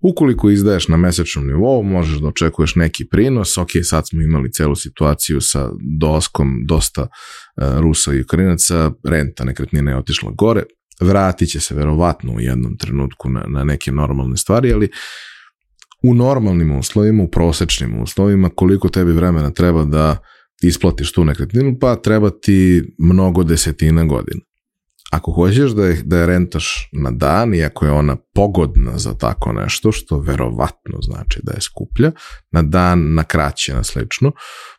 Ukoliko 0.00 0.50
izdaješ 0.50 0.88
na 0.88 0.96
mesečnom 0.96 1.46
nivou, 1.46 1.82
možeš 1.82 2.18
da 2.18 2.28
očekuješ 2.28 2.74
neki 2.74 3.04
prinos. 3.04 3.58
Ok, 3.58 3.68
sad 3.82 4.08
smo 4.08 4.22
imali 4.22 4.52
celu 4.52 4.74
situaciju 4.76 5.40
sa 5.40 5.70
doskom 6.00 6.66
dosta 6.66 7.02
uh, 7.02 7.80
Rusa 7.80 8.14
i 8.14 8.20
Ukrajinaca, 8.20 8.92
renta 9.08 9.44
nekretnina 9.44 9.90
je 9.90 9.96
otišla 9.96 10.30
gore, 10.30 10.62
vratit 11.00 11.48
će 11.48 11.60
se 11.60 11.74
verovatno 11.74 12.32
u 12.32 12.40
jednom 12.40 12.76
trenutku 12.78 13.30
na, 13.30 13.44
na 13.48 13.64
neke 13.64 13.92
normalne 13.92 14.36
stvari, 14.36 14.72
ali 14.72 14.88
u 16.02 16.14
normalnim 16.14 16.78
uslovima, 16.78 17.22
u 17.22 17.30
prosečnim 17.30 18.02
uslovima, 18.02 18.48
koliko 18.48 18.88
tebi 18.88 19.12
vremena 19.12 19.50
treba 19.50 19.84
da 19.84 20.16
isplatiš 20.68 21.12
tu 21.12 21.24
nekretninu, 21.24 21.78
pa 21.80 21.96
treba 21.96 22.30
ti 22.30 22.82
mnogo 22.98 23.44
desetina 23.44 24.04
godina. 24.04 24.40
Ako 25.10 25.32
hoćeš 25.32 25.70
da 25.70 25.86
je, 25.86 26.02
da 26.04 26.18
je 26.18 26.26
rentaš 26.26 26.88
na 26.92 27.10
dan, 27.10 27.54
iako 27.54 27.84
je 27.86 27.92
ona 27.92 28.16
pogodna 28.34 28.98
za 28.98 29.14
tako 29.14 29.52
nešto, 29.52 29.92
što 29.92 30.20
verovatno 30.20 30.98
znači 31.02 31.40
da 31.42 31.52
je 31.52 31.60
skuplja, 31.60 32.12
na 32.52 32.62
dan, 32.62 33.14
na 33.14 33.24
kraće, 33.24 33.74
na 33.74 33.84
slično, 33.84 34.32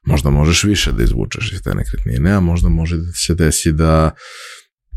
možda 0.06 0.30
možeš 0.30 0.64
više 0.64 0.92
da 0.92 1.04
izvučeš 1.04 1.54
iz 1.54 1.62
te 1.62 1.76
nekretnine, 1.76 2.32
a 2.32 2.40
možda 2.40 2.70
može 2.70 2.98
da 2.98 3.12
se 3.12 3.36
desi 3.36 3.72
da 3.72 4.12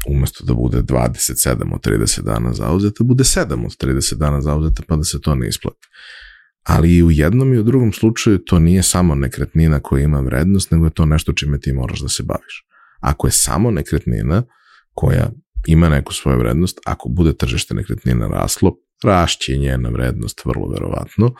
umesto 0.06 0.44
da 0.44 0.54
bude 0.54 0.82
27 0.82 1.74
od 1.74 1.86
30 1.86 2.20
dana 2.20 2.52
zauzeta, 2.52 3.04
bude 3.04 3.24
7 3.24 3.66
od 3.66 3.76
30 3.76 4.14
dana 4.14 4.40
zauzeta 4.40 4.82
pa 4.88 4.96
da 4.96 5.04
se 5.04 5.20
to 5.20 5.34
ne 5.34 5.48
isplati. 5.48 5.86
Ali 6.64 6.96
i 6.96 7.02
u 7.02 7.10
jednom 7.10 7.54
i 7.54 7.58
u 7.58 7.62
drugom 7.62 7.92
slučaju 7.92 8.38
to 8.38 8.58
nije 8.58 8.82
samo 8.82 9.14
nekretnina 9.14 9.80
koja 9.80 10.04
ima 10.04 10.20
vrednost, 10.20 10.70
nego 10.70 10.84
je 10.84 10.90
to 10.90 11.06
nešto 11.06 11.32
čime 11.32 11.60
ti 11.60 11.72
moraš 11.72 12.00
da 12.00 12.08
se 12.08 12.22
baviš. 12.22 12.66
Ako 13.00 13.26
je 13.26 13.30
samo 13.30 13.70
nekretnina 13.70 14.42
koja 14.94 15.30
ima 15.66 15.88
neku 15.88 16.12
svoju 16.12 16.38
vrednost, 16.38 16.78
ako 16.86 17.08
bude 17.08 17.36
tržište 17.36 17.74
nekretnina 17.74 18.28
raslo, 18.28 18.76
rašće 19.04 19.56
njena 19.56 19.88
vrednost 19.88 20.44
vrlo 20.44 20.68
verovatno, 20.68 21.34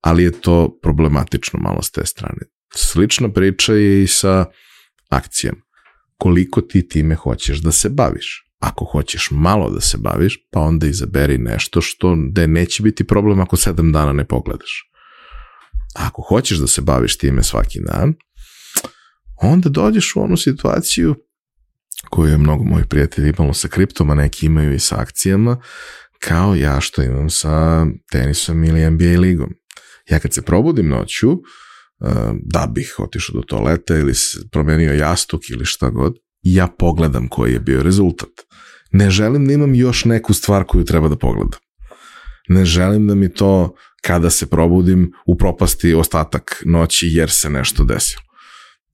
ali 0.00 0.22
je 0.22 0.32
to 0.32 0.78
problematično 0.82 1.58
malo 1.58 1.82
s 1.82 1.90
te 1.90 2.06
strane. 2.06 2.40
Slična 2.74 3.32
priča 3.32 3.74
je 3.74 4.02
i 4.02 4.06
sa 4.06 4.44
akcijama 5.08 5.60
koliko 6.18 6.60
ti 6.60 6.88
time 6.88 7.14
hoćeš 7.14 7.58
da 7.58 7.72
se 7.72 7.88
baviš. 7.88 8.49
Ako 8.60 8.84
hoćeš 8.84 9.28
malo 9.30 9.70
da 9.70 9.80
se 9.80 9.98
baviš, 9.98 10.38
pa 10.50 10.60
onda 10.60 10.86
izaberi 10.86 11.38
nešto 11.38 11.80
što 11.80 12.16
da 12.30 12.46
neće 12.46 12.82
biti 12.82 13.06
problem 13.06 13.40
ako 13.40 13.56
sedam 13.56 13.92
dana 13.92 14.12
ne 14.12 14.24
pogledaš. 14.24 14.90
Ako 15.94 16.22
hoćeš 16.22 16.58
da 16.58 16.66
se 16.66 16.80
baviš 16.80 17.18
time 17.18 17.42
svaki 17.42 17.80
dan, 17.80 18.14
onda 19.36 19.68
dođeš 19.68 20.16
u 20.16 20.20
onu 20.20 20.36
situaciju 20.36 21.14
koju 22.10 22.30
je 22.30 22.38
mnogo 22.38 22.64
mojih 22.64 22.86
prijatelja 22.86 23.28
imalo 23.28 23.54
sa 23.54 23.68
kriptoma, 23.68 24.14
neki 24.14 24.46
imaju 24.46 24.74
i 24.74 24.78
sa 24.78 25.00
akcijama, 25.00 25.60
kao 26.18 26.54
ja 26.54 26.80
što 26.80 27.02
imam 27.02 27.30
sa 27.30 27.86
tenisom 28.10 28.64
ili 28.64 28.90
NBA 28.90 29.20
ligom. 29.20 29.50
Ja 30.10 30.18
kad 30.18 30.34
se 30.34 30.42
probudim 30.42 30.88
noću, 30.88 31.38
da 32.42 32.66
bih 32.74 32.94
otišao 32.98 33.34
do 33.34 33.42
toaleta 33.42 33.96
ili 33.96 34.12
promenio 34.52 34.94
jastuk 34.94 35.50
ili 35.50 35.64
šta 35.64 35.90
god, 35.90 36.14
ja 36.42 36.66
pogledam 36.78 37.28
koji 37.28 37.52
je 37.52 37.60
bio 37.60 37.82
rezultat. 37.82 38.28
Ne 38.92 39.10
želim 39.10 39.46
da 39.46 39.52
imam 39.52 39.74
još 39.74 40.04
neku 40.04 40.34
stvar 40.34 40.64
koju 40.64 40.84
treba 40.84 41.08
da 41.08 41.16
pogledam. 41.16 41.60
Ne 42.48 42.64
želim 42.64 43.06
da 43.06 43.14
mi 43.14 43.34
to 43.34 43.74
kada 44.02 44.30
se 44.30 44.46
probudim 44.46 45.12
u 45.26 45.36
propasti 45.36 45.94
ostatak 45.94 46.62
noći 46.66 47.08
jer 47.10 47.30
se 47.30 47.50
nešto 47.50 47.84
desilo. 47.84 48.22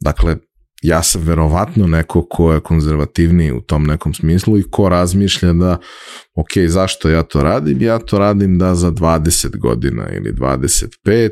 Dakle, 0.01 0.37
ja 0.83 1.03
sam 1.03 1.23
verovatno 1.23 1.87
neko 1.87 2.27
ko 2.31 2.53
je 2.53 2.61
konzervativniji 2.61 3.53
u 3.53 3.61
tom 3.61 3.85
nekom 3.85 4.15
smislu 4.15 4.59
i 4.59 4.65
ko 4.71 4.89
razmišlja 4.89 5.53
da, 5.53 5.79
ok, 6.35 6.51
zašto 6.69 7.09
ja 7.09 7.23
to 7.23 7.43
radim? 7.43 7.83
Ja 7.83 7.99
to 7.99 8.19
radim 8.19 8.59
da 8.59 8.75
za 8.75 8.91
20 8.91 9.59
godina 9.59 10.09
ili 10.13 10.33
25 10.33 11.31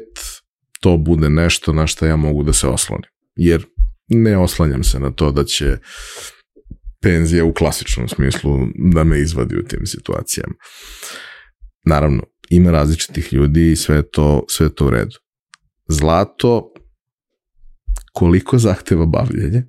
to 0.81 0.97
bude 0.97 1.31
nešto 1.31 1.73
na 1.73 1.87
što 1.87 2.07
ja 2.07 2.17
mogu 2.17 2.43
da 2.43 2.53
se 2.53 2.69
oslonim. 2.69 3.11
Jer 3.37 3.67
ne 4.09 4.39
oslanjam 4.39 4.85
se 4.85 5.01
na 5.01 5.11
to 5.11 5.31
da 5.31 5.45
će 5.45 5.79
penzija 7.03 7.45
u 7.45 7.55
klasičnom 7.55 8.09
smislu 8.09 8.59
da 8.93 9.05
me 9.05 9.21
izvadi 9.21 9.57
u 9.57 9.65
tim 9.65 9.87
situacijama. 9.87 10.55
Naravno, 11.87 12.23
ima 12.51 12.71
različitih 12.71 13.33
ljudi 13.33 13.73
i 13.73 13.77
sve 13.77 14.03
to, 14.11 14.45
sve 14.49 14.75
to 14.75 14.87
u 14.87 14.91
redu. 14.91 15.17
Zlato, 15.89 16.73
koliko 18.13 18.59
zahteva 18.59 19.07
bavljenje? 19.07 19.63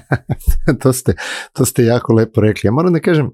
to, 0.82 0.92
ste, 0.92 1.14
to 1.52 1.64
ste 1.64 1.84
jako 1.84 2.12
lepo 2.12 2.40
rekli. 2.40 2.68
Ja 2.68 2.72
moram 2.72 2.92
da 2.92 3.00
kažem, 3.00 3.30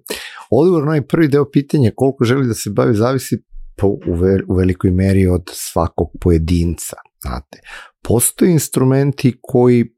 odgovor 0.51 0.83
na 0.83 0.89
ovaj 0.89 1.07
prvi 1.07 1.29
deo 1.29 1.51
pitanja 1.51 1.91
koliko 1.97 2.25
želi 2.25 2.47
da 2.47 2.55
se 2.55 2.71
bavi 2.71 2.95
zavisi 2.95 3.43
po, 3.77 3.87
u, 3.87 4.15
ve, 4.15 4.39
u 4.49 4.55
velikoj 4.55 4.91
meri 4.91 5.27
od 5.27 5.43
svakog 5.53 6.09
pojedinca. 6.21 6.97
Znate. 7.23 7.61
Postoje 8.03 8.53
instrumenti 8.53 9.39
koji 9.43 9.98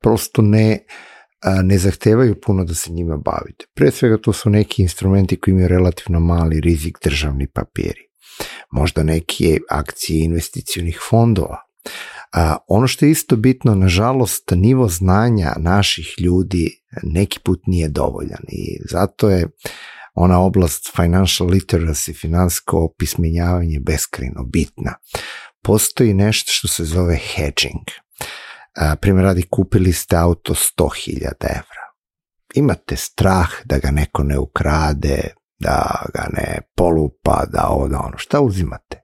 prosto 0.00 0.42
ne 0.42 0.84
ne 1.64 1.78
zahtevaju 1.78 2.40
puno 2.40 2.64
da 2.64 2.74
se 2.74 2.92
njima 2.92 3.16
bavite. 3.16 3.66
Pre 3.74 3.90
svega 3.90 4.18
to 4.18 4.32
su 4.32 4.50
neki 4.50 4.82
instrumenti 4.82 5.36
koji 5.36 5.52
imaju 5.52 5.68
relativno 5.68 6.20
mali 6.20 6.60
rizik 6.60 6.98
državni 7.04 7.46
papiri. 7.46 8.10
Možda 8.72 9.02
neke 9.02 9.58
akcije 9.70 10.24
investicionih 10.24 10.98
fondova. 11.10 11.56
A, 12.32 12.56
ono 12.68 12.86
što 12.86 13.04
je 13.04 13.10
isto 13.10 13.36
bitno, 13.36 13.74
nažalost, 13.74 14.50
nivo 14.50 14.88
znanja 14.88 15.52
naših 15.58 16.14
ljudi 16.20 16.82
neki 17.02 17.38
put 17.44 17.60
nije 17.66 17.88
dovoljan 17.88 18.42
i 18.48 18.78
zato 18.90 19.30
je 19.30 19.48
ona 20.14 20.40
oblast 20.40 20.90
financial 20.96 21.48
literacy, 21.48 22.20
finansko 22.20 22.84
opismenjavanje 22.84 23.80
beskrajno 23.80 24.44
bitna. 24.44 24.94
Postoji 25.62 26.14
nešto 26.14 26.52
što 26.52 26.68
se 26.68 26.84
zove 26.84 27.16
hedging. 27.16 27.84
A, 28.76 28.96
primjer 28.96 29.24
radi, 29.24 29.42
kupili 29.50 29.92
ste 29.92 30.16
auto 30.16 30.54
100.000 30.54 31.24
evra. 31.50 31.84
Imate 32.54 32.96
strah 32.96 33.48
da 33.64 33.78
ga 33.78 33.90
neko 33.90 34.22
ne 34.22 34.38
ukrade, 34.38 35.34
da 35.58 36.04
ga 36.14 36.28
ne 36.32 36.60
polupa, 36.76 37.44
da 37.52 37.66
ovo, 37.68 37.88
da 37.88 37.98
ono. 37.98 38.18
Šta 38.18 38.40
uzimate? 38.40 39.00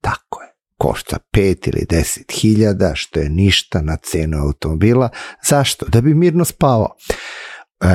Tako 0.00 0.42
je. 0.42 0.48
Košta 0.78 1.18
5 1.32 1.68
ili 1.68 1.86
10 1.90 2.40
hiljada, 2.40 2.94
što 2.94 3.20
je 3.20 3.28
ništa 3.28 3.82
na 3.82 3.96
cenu 3.96 4.38
automobila. 4.38 5.08
Zašto? 5.48 5.86
Da 5.86 6.00
bi 6.00 6.14
mirno 6.14 6.44
spavao. 6.44 6.96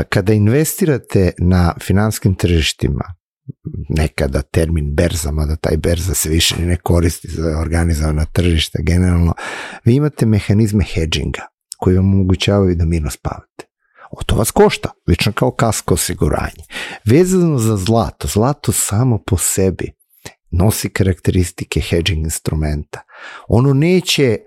Kada 0.10 0.34
investirate 0.34 1.32
na 1.38 1.74
finanskim 1.82 2.36
tržištima, 2.36 3.04
nekada 3.90 4.42
termin 4.42 4.96
berzama, 4.96 5.46
da 5.46 5.56
taj 5.56 5.78
berza 5.78 6.14
se 6.14 6.30
više 6.30 6.56
ne 6.60 6.76
koristi 6.76 7.28
za 7.28 7.60
organizovana 7.60 8.26
tržišta 8.26 8.80
generalno, 8.82 9.34
vi 9.86 9.96
imate 9.96 10.26
mehanizme 10.26 10.84
hedginga 10.84 11.42
koji 11.78 11.96
vam 11.96 12.14
omogućavaju 12.14 12.76
da 12.76 12.86
mirno 12.86 13.10
spavate. 13.10 13.66
O 14.12 14.24
to 14.24 14.36
vas 14.36 14.52
košta, 14.52 14.90
lično 15.08 15.32
kao 15.32 15.52
kasko 15.52 15.94
osiguranje. 15.94 16.64
Vezano 17.06 17.58
za 17.58 17.78
zlato, 17.78 18.28
zlato 18.28 18.72
samo 18.72 19.24
po 19.28 19.38
sebi 19.38 19.92
nosi 20.52 20.90
karakteristike 20.90 21.82
hedging 21.82 22.26
instrumenta. 22.26 23.02
Ono 23.48 23.74
neće 23.74 24.38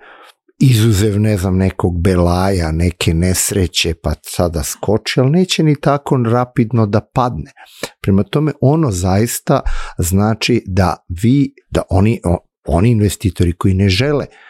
izuzev, 0.61 1.20
ne 1.20 1.37
znam, 1.37 1.57
nekog 1.57 2.01
belaja, 2.01 2.73
neke 2.73 3.14
nesreće, 3.14 3.94
pa 3.94 4.12
sada 4.23 4.62
skoči, 4.62 5.20
ali 5.20 5.31
neće 5.31 5.62
ni 5.62 5.81
tako 5.81 6.16
rapidno 6.16 6.87
da 6.87 7.01
padne. 7.14 7.53
Prema 8.01 8.23
tome, 8.23 8.53
ono 8.61 8.90
zaista 8.90 9.61
znači 9.99 10.62
da 10.66 10.96
vi, 11.23 11.55
da 11.70 11.83
oni, 11.90 12.20
oni 12.66 12.90
investitori 12.90 13.53
koji 13.53 13.75
ne 13.75 13.88
žele 13.88 14.27
noć 14.27 14.49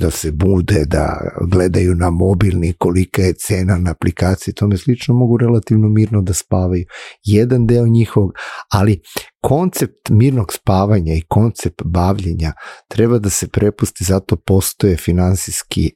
da 0.00 0.10
se 0.10 0.32
bude, 0.32 0.84
da 0.86 1.30
gledaju 1.50 1.94
na 1.94 2.10
mobilni 2.10 2.72
kolika 2.72 3.22
je 3.22 3.32
cena 3.32 3.78
na 3.78 3.90
aplikaciji, 3.90 4.54
tome 4.54 4.76
slično 4.76 5.14
mogu 5.14 5.36
relativno 5.36 5.88
mirno 5.88 6.22
da 6.22 6.32
spavaju. 6.32 6.84
Jedan 7.24 7.66
deo 7.66 7.86
njihovog, 7.86 8.32
ali 8.72 9.00
koncept 9.42 10.10
mirnog 10.10 10.52
spavanja 10.52 11.14
i 11.14 11.24
koncept 11.28 11.82
bavljenja 11.84 12.52
treba 12.88 13.18
da 13.18 13.30
se 13.30 13.48
prepusti, 13.48 14.04
zato 14.04 14.36
postoje 14.36 14.96
finansijski 14.96 15.90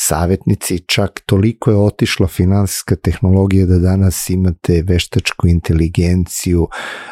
savjetnici, 0.00 0.78
čak 0.78 1.20
toliko 1.26 1.70
je 1.70 1.76
otišla 1.76 2.26
finansijska 2.26 2.96
tehnologija 2.96 3.66
da 3.66 3.78
danas 3.78 4.30
imate 4.30 4.82
veštačku 4.86 5.48
inteligenciju 5.48 6.68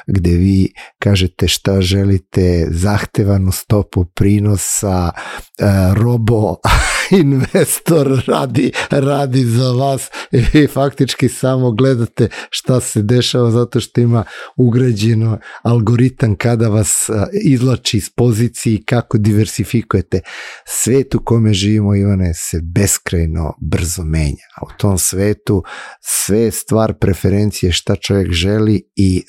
gde 0.06 0.30
vi 0.30 0.72
kažete 0.98 1.48
šta 1.48 1.80
želite, 1.80 2.66
zahtevanu 2.70 3.52
stopu 3.52 4.04
prinosa, 4.04 5.10
e, 5.10 5.64
robo 5.94 6.56
investor 7.22 8.22
radi, 8.26 8.72
radi 8.90 9.44
za 9.44 9.70
vas 9.70 10.10
i 10.52 10.66
faktički 10.66 11.28
samo 11.28 11.72
gledate 11.72 12.28
šta 12.50 12.80
se 12.80 13.02
dešava 13.02 13.50
zato 13.50 13.80
što 13.80 14.00
ima 14.00 14.24
ugrađeno 14.56 15.38
algoritam 15.62 16.36
kada 16.36 16.68
vas 16.68 17.10
izlači 17.44 17.96
iz 17.96 18.10
pozicije 18.10 18.74
i 18.74 18.84
kako 18.84 19.18
diversifikujete. 19.18 20.20
Svet 20.66 21.14
u 21.14 21.20
kome 21.24 21.52
živimo, 21.52 21.94
Ivane, 21.94 22.34
se 22.34 22.60
beskrajno 22.62 23.54
brzo 23.60 24.04
menja. 24.04 24.46
U 24.62 24.78
tom 24.78 24.98
svetu 24.98 25.62
sve 26.00 26.50
stvar 26.50 26.94
preferencije 26.94 27.72
šta 27.72 27.96
čovjek 27.96 28.32
želi 28.32 28.82
i 28.96 29.22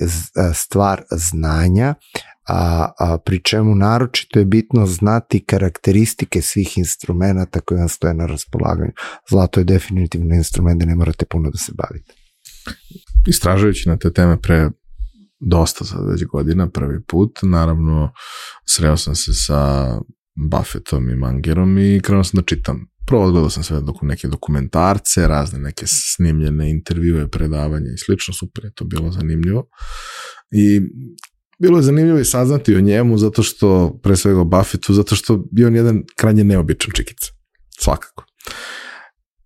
stvar 0.54 1.04
znanja, 1.12 1.96
a, 2.48 2.92
a 3.00 3.18
pri 3.18 3.40
čemu 3.44 3.76
naročito 3.76 4.40
je 4.40 4.46
bitno 4.46 4.86
znati 4.86 5.46
karakteristike 5.46 6.42
svih 6.42 6.78
instrumenta 6.78 7.60
koji 7.60 7.80
vam 7.80 7.90
stoje 7.90 8.14
na 8.14 8.26
raspolaganju. 8.26 8.92
Zlato 9.30 9.60
je 9.60 9.64
definitivno 9.64 10.36
instrument 10.36 10.80
da 10.80 10.86
ne 10.86 10.96
morate 10.96 11.26
puno 11.26 11.50
da 11.52 11.58
se 11.58 11.72
bavite. 11.76 12.14
Istražujući 13.28 13.90
na 13.90 13.98
te 13.98 14.14
teme 14.14 14.42
pre 14.42 14.70
dosta 15.40 15.86
sad 15.86 16.10
već 16.10 16.26
godina, 16.26 16.70
prvi 16.70 17.04
put, 17.04 17.40
naravno 17.42 18.12
sreo 18.66 18.98
sam 18.98 19.16
se 19.16 19.34
sa 19.34 19.92
Buffettom 20.52 21.10
i 21.10 21.16
Mangerom 21.16 21.78
i 21.78 22.02
krenuo 22.04 22.24
sam 22.24 22.38
da 22.38 22.46
čitam. 22.46 22.88
Prvo 23.08 23.24
odgledao 23.24 23.50
sam 23.50 23.64
sve 23.64 23.82
doku, 23.82 24.06
neke 24.06 24.28
dokumentarce, 24.28 25.28
razne 25.28 25.60
neke 25.60 25.86
snimljene 25.88 26.70
intervjue, 26.70 27.30
predavanja 27.30 27.92
i 27.94 27.98
slično, 27.98 28.34
super 28.34 28.66
je 28.66 28.74
to 28.74 28.86
bilo 28.86 29.12
zanimljivo. 29.12 29.68
I 30.52 30.82
bilo 31.60 31.78
je 31.78 31.84
zanimljivo 31.84 32.20
i 32.20 32.26
saznati 32.26 32.76
o 32.76 32.82
njemu 32.82 33.18
zato 33.18 33.44
što, 33.44 34.00
pre 34.04 34.16
svega 34.16 34.40
o 34.40 34.46
Buffettu, 34.46 34.94
zato 34.94 35.16
što 35.16 35.44
bio 35.52 35.68
on 35.68 35.76
jedan 35.76 36.04
krajnje 36.16 36.44
neobičan 36.44 36.92
čikica. 36.96 37.32
Svakako. 37.80 38.26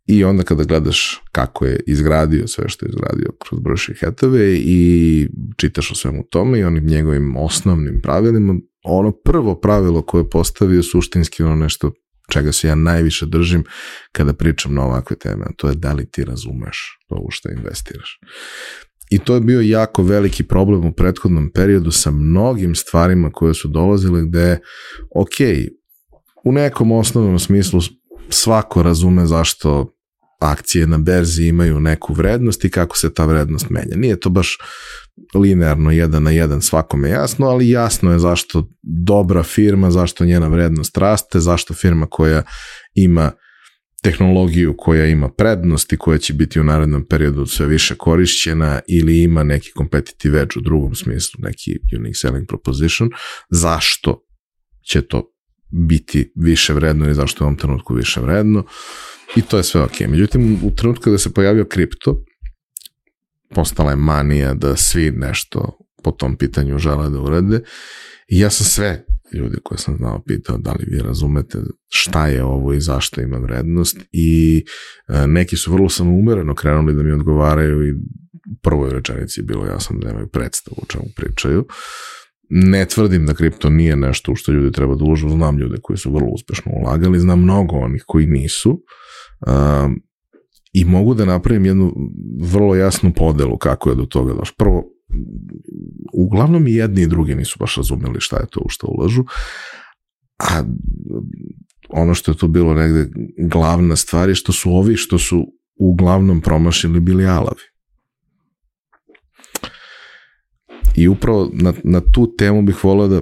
I 0.05 0.23
onda 0.23 0.43
kada 0.43 0.63
gledaš 0.63 1.21
kako 1.31 1.65
je 1.65 1.79
izgradio 1.87 2.47
sve 2.47 2.69
što 2.69 2.85
je 2.85 2.89
izgradio 2.89 3.29
kroz 3.39 3.59
Broši 3.61 3.93
Hathaway 3.93 4.61
i 4.65 5.27
čitaš 5.57 5.91
o 5.91 5.95
svemu 5.95 6.23
tome 6.29 6.59
i 6.59 6.63
onim 6.63 6.85
njegovim 6.85 7.37
osnovnim 7.37 7.99
pravilima, 8.03 8.55
ono 8.83 9.11
prvo 9.11 9.59
pravilo 9.59 10.01
koje 10.01 10.21
je 10.21 10.29
postavio 10.29 10.83
suštinski 10.83 11.43
ono 11.43 11.55
nešto 11.55 11.91
čega 12.31 12.51
se 12.51 12.67
ja 12.67 12.75
najviše 12.75 13.25
držim 13.25 13.63
kada 14.11 14.33
pričam 14.33 14.73
na 14.73 14.85
ovakve 14.85 15.17
teme, 15.17 15.45
to 15.57 15.69
je 15.69 15.75
da 15.75 15.93
li 15.93 16.11
ti 16.11 16.23
razumeš 16.23 16.99
to 17.07 17.15
u 17.15 17.31
što 17.31 17.49
investiraš. 17.51 18.19
I 19.11 19.19
to 19.19 19.35
je 19.35 19.41
bio 19.41 19.61
jako 19.61 20.03
veliki 20.03 20.43
problem 20.43 20.85
u 20.85 20.93
prethodnom 20.93 21.51
periodu 21.53 21.91
sa 21.91 22.11
mnogim 22.11 22.75
stvarima 22.75 23.31
koje 23.31 23.53
su 23.53 23.67
dolazile 23.67 24.21
gde, 24.21 24.59
ok, 25.15 25.35
u 26.45 26.51
nekom 26.51 26.91
osnovnom 26.91 27.39
smislu 27.39 27.81
svako 28.29 28.83
razume 28.83 29.25
zašto 29.25 29.95
akcije 30.39 30.87
na 30.87 30.97
berzi 30.97 31.45
imaju 31.45 31.79
neku 31.79 32.13
vrednost 32.13 32.65
i 32.65 32.69
kako 32.69 32.97
se 32.97 33.13
ta 33.13 33.25
vrednost 33.25 33.69
menja. 33.69 33.95
Nije 33.95 34.19
to 34.19 34.29
baš 34.29 34.57
linearno 35.35 35.91
jedan 35.91 36.23
na 36.23 36.31
jedan 36.31 36.61
svakome 36.61 37.09
jasno, 37.09 37.47
ali 37.47 37.69
jasno 37.69 38.11
je 38.11 38.19
zašto 38.19 38.67
dobra 38.81 39.43
firma, 39.43 39.91
zašto 39.91 40.25
njena 40.25 40.47
vrednost 40.47 40.97
raste, 40.97 41.39
zašto 41.39 41.73
firma 41.73 42.05
koja 42.05 42.43
ima 42.95 43.31
tehnologiju 44.03 44.75
koja 44.77 45.05
ima 45.05 45.29
prednost 45.29 45.93
i 45.93 45.97
koja 45.97 46.17
će 46.17 46.33
biti 46.33 46.59
u 46.59 46.63
narednom 46.63 47.05
periodu 47.09 47.45
sve 47.45 47.67
više 47.67 47.95
korišćena 47.95 48.79
ili 48.87 49.23
ima 49.23 49.43
neki 49.43 49.71
competitive 49.77 50.41
edge 50.41 50.53
u 50.57 50.61
drugom 50.61 50.95
smislu, 50.95 51.39
neki 51.43 51.79
unique 51.97 52.15
selling 52.15 52.47
proposition, 52.47 53.09
zašto 53.49 54.25
će 54.89 55.01
to 55.01 55.31
biti 55.71 56.31
više 56.35 56.73
vredno 56.73 57.09
i 57.09 57.13
zašto 57.13 57.43
je 57.43 57.45
u 57.45 57.47
ovom 57.47 57.57
trenutku 57.57 57.93
više 57.93 58.21
vredno 58.21 58.65
i 59.35 59.41
to 59.41 59.57
je 59.57 59.63
sve 59.63 59.81
ok. 59.81 59.99
Međutim, 59.99 60.59
u 60.63 60.75
trenutku 60.75 61.03
kada 61.03 61.17
se 61.17 61.33
pojavio 61.33 61.65
kripto, 61.65 62.23
postala 63.49 63.89
je 63.89 63.95
manija 63.95 64.53
da 64.53 64.75
svi 64.75 65.11
nešto 65.11 65.77
po 66.03 66.11
tom 66.11 66.37
pitanju 66.37 66.77
žele 66.77 67.09
da 67.09 67.19
urade 67.19 67.61
i 68.27 68.39
ja 68.39 68.49
sam 68.49 68.65
sve 68.65 69.05
ljudi 69.33 69.57
koje 69.63 69.77
sam 69.77 69.97
znao 69.97 70.23
pitao 70.27 70.57
da 70.57 70.71
li 70.71 70.85
vi 70.87 70.99
razumete 70.99 71.57
šta 71.89 72.27
je 72.27 72.43
ovo 72.43 72.73
i 72.73 72.81
zašto 72.81 73.21
ima 73.21 73.37
vrednost 73.37 73.97
i 74.11 74.63
e, 75.07 75.27
neki 75.27 75.57
su 75.57 75.71
vrlo 75.71 75.89
samoumereno 75.89 76.55
krenuli 76.55 76.93
da 76.93 77.03
mi 77.03 77.11
odgovaraju 77.11 77.87
i 77.87 77.91
u 77.91 78.55
prvoj 78.61 78.93
rečenici 78.93 79.39
je 79.39 79.43
bilo 79.43 79.65
jasno 79.65 79.99
da 79.99 80.07
nemaju 80.07 80.27
predstavu 80.27 80.77
o 80.81 80.85
čemu 80.85 81.05
pričaju. 81.15 81.65
Ne 82.49 82.85
tvrdim 82.85 83.25
da 83.25 83.33
kripto 83.33 83.69
nije 83.69 83.95
nešto 83.95 84.31
u 84.31 84.35
što 84.35 84.51
ljudi 84.51 84.71
treba 84.71 84.95
da 84.95 85.03
uložu, 85.03 85.29
znam 85.29 85.57
ljude 85.57 85.77
koji 85.81 85.97
su 85.97 86.13
vrlo 86.13 86.27
uspešno 86.27 86.71
ulagali, 86.81 87.19
znam 87.19 87.41
mnogo 87.41 87.75
onih 87.75 88.03
koji 88.07 88.27
nisu 88.27 88.83
i 90.73 90.85
mogu 90.85 91.13
da 91.13 91.25
napravim 91.25 91.65
jednu 91.65 91.93
vrlo 92.41 92.75
jasnu 92.75 93.13
podelu 93.15 93.57
kako 93.57 93.89
je 93.89 93.95
do 93.95 94.05
toga 94.05 94.33
došlo. 94.33 94.55
Prvo, 94.57 94.83
uglavnom 96.13 96.67
i 96.67 96.73
jedni 96.73 97.01
i 97.01 97.07
drugi 97.07 97.35
nisu 97.35 97.57
baš 97.59 97.75
razumeli 97.75 98.19
šta 98.19 98.37
je 98.37 98.47
to 98.51 98.59
u 98.65 98.69
što 98.69 98.87
ulažu, 98.87 99.23
a 100.39 100.63
ono 101.89 102.13
što 102.13 102.31
je 102.31 102.37
tu 102.37 102.47
bilo 102.47 102.73
negde 102.73 103.09
glavna 103.37 103.95
stvar 103.95 104.29
je 104.29 104.35
što 104.35 104.51
su 104.51 104.71
ovi 104.71 104.95
što 104.95 105.19
su 105.19 105.47
uglavnom 105.79 106.41
promašili 106.41 106.99
bili 106.99 107.27
alavi. 107.27 107.61
I 110.95 111.07
upravo 111.07 111.49
na, 111.53 111.73
na 111.83 112.01
tu 112.11 112.35
temu 112.37 112.61
bih 112.61 112.83
volao 112.83 113.07
da 113.07 113.21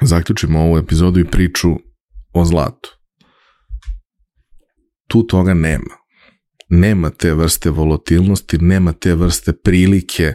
zaključimo 0.00 0.60
ovu 0.60 0.78
epizodu 0.78 1.20
i 1.20 1.24
priču 1.24 1.68
o 2.32 2.44
zlatu. 2.44 2.98
Tu 5.06 5.26
toga 5.26 5.54
nema. 5.54 5.94
Nema 6.68 7.10
te 7.10 7.34
vrste 7.34 7.70
volatilnosti, 7.70 8.58
nema 8.58 8.92
te 8.92 9.14
vrste 9.14 9.52
prilike 9.52 10.34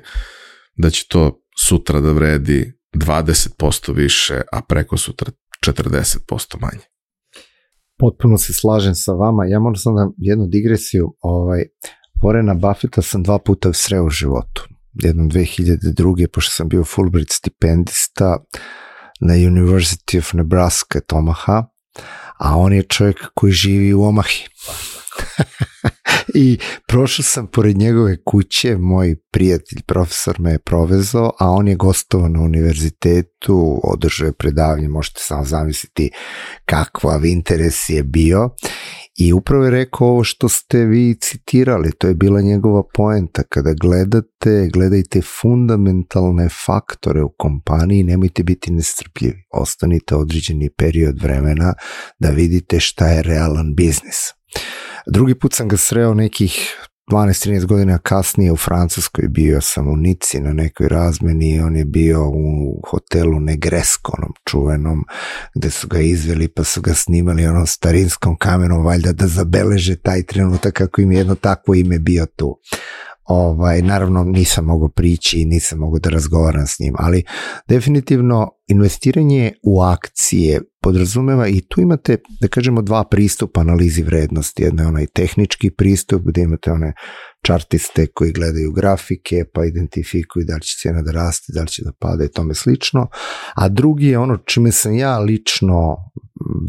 da 0.78 0.90
će 0.90 1.06
to 1.08 1.42
sutra 1.68 2.00
da 2.00 2.12
vredi 2.12 2.74
20% 2.96 3.96
više, 3.96 4.42
a 4.52 4.62
preko 4.62 4.98
sutra 4.98 5.32
40% 5.66 6.62
manje. 6.62 6.84
Potpuno 8.00 8.38
se 8.38 8.54
slažem 8.54 8.96
sa 8.96 9.12
vama. 9.12 9.46
Ja 9.46 9.60
moram 9.60 9.76
sam 9.76 9.96
da 9.96 10.10
jednu 10.18 10.48
digresiju. 10.48 11.16
Ovaj, 11.22 11.64
Vorena 12.24 12.54
Buffetta 12.54 13.02
sam 13.02 13.24
dva 13.24 13.40
puta 13.40 13.74
sreo 13.74 14.06
u 14.06 14.10
životu 14.10 14.68
jednom 14.94 15.30
2002. 15.32 16.28
pošto 16.28 16.52
sam 16.52 16.70
bio 16.70 16.84
Fulbright 16.84 17.32
stipendista 17.32 18.38
na 19.20 19.34
University 19.34 20.20
of 20.20 20.34
Nebraska 20.34 21.00
Tomaha, 21.00 21.66
a 22.40 22.58
on 22.58 22.74
je 22.74 22.84
čovjek 22.84 23.18
koji 23.34 23.54
živi 23.54 23.94
u 23.94 24.04
Omahi. 24.04 24.44
I 26.36 26.58
prošao 26.88 27.24
sam 27.24 27.48
pored 27.48 27.78
njegove 27.78 28.18
kuće, 28.24 28.78
moj 28.78 29.16
prijatelj, 29.32 29.82
profesor 29.88 30.40
me 30.40 30.52
je 30.52 30.60
provezao, 30.60 31.32
a 31.40 31.50
on 31.50 31.68
je 31.68 31.76
gostovao 31.76 32.30
na 32.30 32.42
univerzitetu, 32.42 33.82
održao 33.84 34.26
je 34.26 34.34
predavanje, 34.34 34.88
možete 34.88 35.20
samo 35.22 35.46
zamisliti 35.46 36.12
kakvav 36.66 37.26
interes 37.26 37.90
je 37.90 38.04
bio 38.04 38.50
I 39.18 39.34
upravo 39.34 39.64
je 39.64 39.72
rekao 39.72 40.08
ovo 40.08 40.24
što 40.24 40.50
ste 40.50 40.86
vi 40.86 41.18
citirali, 41.22 41.92
to 41.98 42.08
je 42.08 42.14
bila 42.14 42.42
njegova 42.42 42.84
poenta. 42.94 43.44
Kada 43.50 43.74
gledate, 43.74 44.70
gledajte 44.74 45.22
fundamentalne 45.42 46.50
faktore 46.66 47.24
u 47.24 47.30
kompaniji, 47.38 48.04
nemojte 48.04 48.44
biti 48.44 48.72
nestrpljivi. 48.72 49.44
Ostanite 49.54 50.16
određeni 50.16 50.70
period 50.78 51.22
vremena 51.22 51.74
da 52.20 52.30
vidite 52.30 52.80
šta 52.80 53.08
je 53.08 53.24
realan 53.24 53.76
biznis. 53.76 54.18
Drugi 55.06 55.36
put 55.36 55.54
sam 55.54 55.68
ga 55.68 55.78
sreo 55.78 56.14
nekih 56.14 56.78
12-13 57.12 57.66
godina 57.66 57.98
kasnije 57.98 58.52
u 58.52 58.58
Francuskoj 58.58 59.28
bio 59.28 59.62
sam 59.62 59.88
u 59.88 59.96
Nici 59.96 60.40
na 60.40 60.54
nekoj 60.54 60.88
razmeni 60.88 61.56
i 61.56 61.60
on 61.60 61.76
je 61.76 61.86
bio 61.86 62.30
u 62.30 62.82
hotelu 62.88 63.40
Negresko, 63.40 64.14
onom 64.18 64.34
čuvenom, 64.46 65.06
gde 65.56 65.70
su 65.70 65.88
ga 65.88 66.00
izveli 66.00 66.48
pa 66.48 66.64
su 66.64 66.82
ga 66.82 66.94
snimali 66.94 67.46
onom 67.46 67.68
starinskom 67.68 68.38
kamerom, 68.38 68.86
valjda 68.86 69.12
da 69.12 69.28
zabeleže 69.28 69.96
taj 69.96 70.24
trenutak 70.24 70.74
kako 70.74 71.02
im 71.02 71.12
jedno 71.12 71.36
takvo 71.36 71.76
ime 71.76 72.00
bio 72.00 72.26
tu. 72.26 72.60
Ovaj, 73.26 73.82
naravno 73.82 74.24
nisam 74.24 74.66
mogao 74.66 74.90
prići 74.90 75.46
nisam 75.46 75.80
mogao 75.80 76.00
da 76.00 76.10
razgovaram 76.10 76.68
s 76.68 76.80
njim, 76.80 76.94
ali 76.98 77.24
definitivno 77.68 78.52
investiranje 78.68 79.52
u 79.64 79.82
akcije 79.82 80.62
podrazumeva 80.82 81.48
i 81.48 81.62
tu 81.70 81.82
imate, 81.82 82.18
da 82.42 82.48
kažemo, 82.48 82.82
dva 82.82 83.04
pristupa 83.04 83.62
analizi 83.62 84.04
vrednosti. 84.04 84.64
Jedno 84.64 84.84
je 84.84 84.88
onaj 84.88 85.06
tehnički 85.14 85.72
pristup 85.72 86.22
gde 86.26 86.42
imate 86.42 86.72
one 86.72 86.94
čartiste 87.46 88.08
koji 88.08 88.32
gledaju 88.32 88.72
grafike 88.72 89.46
pa 89.54 89.66
identifikuju 89.66 90.46
da 90.46 90.56
li 90.56 90.62
će 90.62 90.78
cijena 90.82 91.02
da 91.02 91.12
raste, 91.12 91.54
da 91.56 91.62
li 91.62 91.68
će 91.68 91.84
da 91.84 91.92
pada 92.00 92.24
i 92.24 92.32
tome 92.32 92.54
slično. 92.54 93.08
A 93.56 93.70
drugi 93.70 94.08
je 94.08 94.18
ono 94.20 94.38
čime 94.38 94.72
sam 94.72 94.96
ja 94.96 95.20
lično 95.20 95.98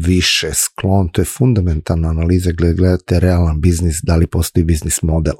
više 0.05 0.53
sklon, 0.53 1.09
to 1.11 1.21
je 1.21 1.25
fundamentalna 1.25 2.09
analiza 2.09 2.51
gde 2.51 2.73
gledate 2.73 3.19
realan 3.19 3.61
biznis, 3.61 3.99
da 4.03 4.15
li 4.15 4.27
postoji 4.27 4.63
biznis 4.63 5.01
model. 5.01 5.35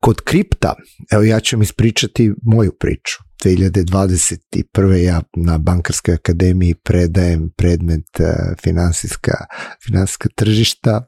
Kod 0.00 0.20
kripta, 0.20 0.74
evo 1.12 1.22
ja 1.22 1.40
ću 1.40 1.56
vam 1.56 1.62
ispričati 1.62 2.32
moju 2.42 2.72
priču. 2.80 3.18
2021. 3.44 4.94
ja 4.94 5.22
na 5.36 5.58
Bankarskoj 5.58 6.14
akademiji 6.14 6.74
predajem 6.74 7.50
predmet 7.56 8.20
e, 8.20 8.34
finansijska, 8.62 9.32
finansijska 9.86 10.28
tržišta. 10.34 11.06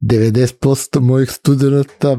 90% 0.00 1.00
mojih 1.00 1.30
studenta 1.30 2.18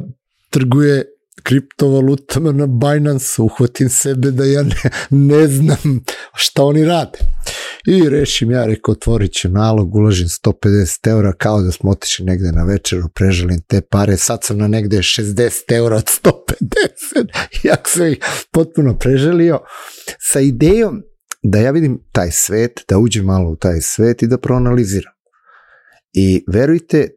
trguje 0.50 1.06
kriptovalutama 1.44 2.52
na 2.52 2.68
Binance, 2.68 3.42
uhvatim 3.42 3.90
sebe 3.90 4.32
da 4.32 4.46
ja 4.46 4.64
ne, 4.64 4.90
ne 5.10 5.48
znam 5.48 6.04
šta 6.36 6.64
oni 6.64 6.86
rade. 6.86 7.20
I 7.90 8.10
rešim 8.10 8.52
ja, 8.52 8.66
rekao, 8.66 8.92
otvorit 8.92 9.34
ću 9.34 9.50
nalog, 9.50 9.96
uložim 9.96 10.28
150 10.28 11.10
eura, 11.10 11.34
kao 11.34 11.62
da 11.62 11.72
smo 11.72 11.92
otišli 11.92 12.26
negde 12.26 12.52
na 12.52 12.64
večeru, 12.64 13.10
preželim 13.16 13.62
te 13.68 13.82
pare, 13.82 14.18
sad 14.18 14.44
sam 14.44 14.58
na 14.58 14.68
negde 14.68 14.98
60 14.98 15.76
eura 15.76 15.96
od 15.96 16.04
150, 16.04 17.28
jak 17.70 17.90
sam 17.90 18.08
ih 18.08 18.18
potpuno 18.52 18.98
preželio, 18.98 19.60
sa 20.32 20.40
idejom 20.40 21.02
da 21.44 21.60
ja 21.60 21.72
vidim 21.72 22.00
taj 22.12 22.32
svet, 22.32 22.86
da 22.90 22.98
uđem 22.98 23.26
malo 23.26 23.50
u 23.50 23.56
taj 23.56 23.82
svet 23.82 24.24
i 24.24 24.28
da 24.28 24.38
proanaliziram. 24.38 25.14
I 26.14 26.44
verujte, 26.48 27.08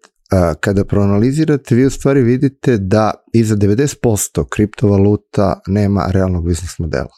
kada 0.61 0.85
proanalizirate, 0.85 1.75
vi 1.75 1.87
u 1.87 1.91
stvari 1.91 2.23
vidite 2.23 2.79
da 2.79 3.15
iza 3.33 3.57
90% 3.57 4.49
kriptovaluta 4.49 5.61
nema 5.67 6.07
realnog 6.11 6.49
biznis 6.49 6.79
modela. 6.79 7.15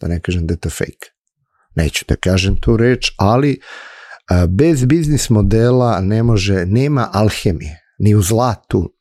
Da 0.00 0.08
ne 0.08 0.20
kažem 0.20 0.46
da 0.46 0.54
je 0.54 0.58
to 0.58 0.70
fake. 0.70 1.15
Neću 1.76 2.04
da 2.08 2.16
kažem 2.16 2.56
tu 2.60 2.76
reč, 2.76 3.12
ali 3.16 3.60
bez 4.48 4.84
biznis 4.84 5.30
modela 5.30 6.00
ne 6.00 6.22
može, 6.22 6.66
nema 6.66 7.08
alhemije. 7.12 7.80
Ni 7.98 8.14
u 8.14 8.22
zlatu 8.22 8.92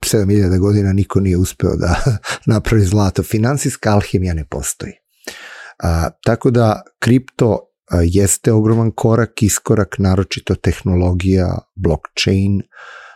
7000 0.00 0.58
godina 0.58 0.92
niko 0.92 1.20
nije 1.20 1.36
uspeo 1.36 1.76
da 1.76 2.04
napravi 2.52 2.84
zlato. 2.84 3.22
Finansijska 3.22 3.90
alhemija 3.90 4.34
ne 4.34 4.44
postoji. 4.44 4.92
A, 5.78 6.10
tako 6.24 6.50
da 6.50 6.82
kripto 6.98 7.58
jeste 8.02 8.52
ogroman 8.52 8.90
korak, 8.90 9.42
iskorak, 9.42 9.96
naročito 9.98 10.54
tehnologija, 10.54 11.58
blockchain, 11.74 12.62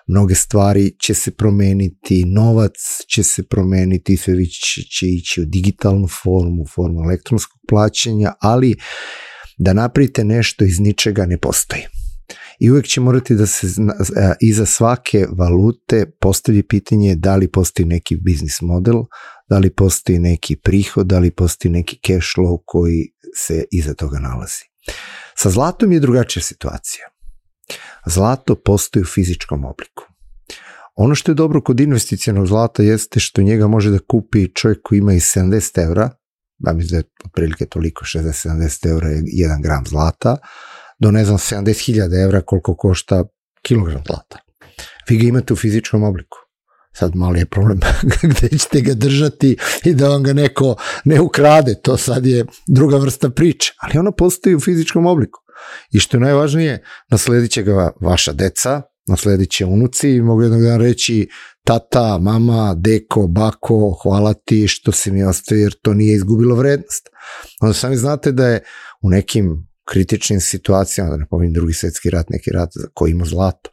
mnoge 0.06 0.34
stvari 0.34 0.92
će 0.98 1.14
se 1.14 1.30
promeniti, 1.30 2.24
novac 2.24 2.72
će 3.08 3.22
se 3.22 3.42
promeniti, 3.42 4.16
sve 4.16 4.34
će 4.98 5.06
ići 5.06 5.40
u 5.40 5.44
digitalnu 5.44 6.08
formu, 6.22 6.62
u 6.62 6.66
formu 6.66 7.02
elektronskog 7.04 7.60
plaćanja, 7.68 8.32
ali 8.40 8.76
da 9.58 9.72
napravite 9.72 10.24
nešto 10.24 10.64
iz 10.64 10.80
ničega 10.80 11.26
ne 11.26 11.38
postoji. 11.38 11.82
I 12.60 12.70
uvek 12.70 12.86
će 12.86 13.00
morati 13.00 13.34
da 13.34 13.46
se 13.46 13.66
iza 14.40 14.66
svake 14.66 15.26
valute 15.38 16.10
postavi 16.20 16.62
pitanje 16.62 17.14
da 17.14 17.36
li 17.36 17.50
postoji 17.50 17.86
neki 17.86 18.16
biznis 18.16 18.60
model, 18.60 19.02
da 19.48 19.58
li 19.58 19.70
postoji 19.70 20.18
neki 20.18 20.56
prihod, 20.56 21.06
da 21.06 21.18
li 21.18 21.30
postoji 21.30 21.72
neki 21.72 21.98
cash 22.06 22.28
flow 22.36 22.58
koji 22.64 23.08
se 23.36 23.64
iza 23.70 23.94
toga 23.94 24.18
nalazi. 24.18 24.64
Sa 25.36 25.50
zlatom 25.50 25.92
je 25.92 26.00
drugačija 26.00 26.42
situacija. 26.42 27.04
Zlato 28.06 28.54
postoji 28.54 29.02
u 29.02 29.06
fizičkom 29.06 29.64
obliku. 29.64 30.04
Ono 30.94 31.14
što 31.14 31.30
je 31.30 31.34
dobro 31.34 31.60
kod 31.60 31.80
investicijenog 31.80 32.46
zlata 32.46 32.82
jeste 32.82 33.20
što 33.20 33.42
njega 33.42 33.66
može 33.66 33.90
da 33.90 33.98
kupi 33.98 34.54
čovjek 34.54 34.78
koji 34.82 34.98
ima 34.98 35.12
i 35.12 35.20
70 35.20 35.84
evra, 35.84 36.10
da 36.58 36.72
mislim 36.72 37.00
da 37.00 37.08
otprilike 37.24 37.66
toliko, 37.66 38.04
60-70 38.04 38.90
evra 38.90 39.08
je 39.08 39.22
1 39.22 39.62
gram 39.62 39.84
zlata, 39.86 40.36
do 40.98 41.10
ne 41.10 41.24
znam 41.24 41.38
70.000 41.38 42.24
evra 42.24 42.40
koliko 42.40 42.76
košta 42.76 43.24
kilogram 43.62 44.02
zlata. 44.06 44.38
Vi 45.08 45.18
ga 45.18 45.24
imate 45.24 45.52
u 45.52 45.56
fizičkom 45.56 46.02
obliku. 46.02 46.38
Sad 46.92 47.16
mali 47.16 47.38
je 47.38 47.46
problem 47.46 47.80
gde 48.22 48.58
ćete 48.58 48.80
ga 48.80 48.94
držati 48.94 49.56
i 49.84 49.94
da 49.94 50.08
vam 50.08 50.22
ga 50.22 50.32
neko 50.32 50.76
ne 51.04 51.20
ukrade, 51.20 51.74
to 51.82 51.96
sad 51.96 52.26
je 52.26 52.46
druga 52.66 52.96
vrsta 52.96 53.30
priče, 53.30 53.72
ali 53.78 53.98
ono 53.98 54.12
postoji 54.12 54.54
u 54.54 54.60
fizičkom 54.60 55.06
obliku. 55.06 55.45
I 55.92 55.98
što 55.98 56.16
je 56.16 56.20
najvažnije, 56.20 56.84
nasledit 57.10 57.50
će 57.50 57.62
ga 57.62 57.90
vaša 58.00 58.32
deca, 58.32 58.82
nasledit 59.06 59.50
će 59.50 59.64
unuci 59.64 60.10
i 60.10 60.22
mogu 60.22 60.42
jednog 60.42 60.62
dana 60.62 60.76
reći 60.76 61.28
tata, 61.64 62.18
mama, 62.18 62.74
deko, 62.76 63.26
bako, 63.26 63.98
hvala 64.02 64.34
ti 64.34 64.68
što 64.68 64.92
si 64.92 65.10
mi 65.10 65.24
ostavio 65.24 65.62
jer 65.62 65.74
to 65.82 65.94
nije 65.94 66.16
izgubilo 66.16 66.54
vrednost. 66.54 67.08
Onda 67.60 67.74
sami 67.74 67.96
znate 67.96 68.32
da 68.32 68.48
je 68.48 68.64
u 69.02 69.10
nekim 69.10 69.68
kritičnim 69.84 70.40
situacijama, 70.40 71.10
da 71.10 71.16
ne 71.16 71.26
pominjem 71.30 71.52
drugi 71.52 71.72
svetski 71.72 72.10
rat, 72.10 72.30
neki 72.30 72.50
rat 72.50 72.70
koji 72.94 73.10
ima 73.10 73.24
zlato, 73.24 73.70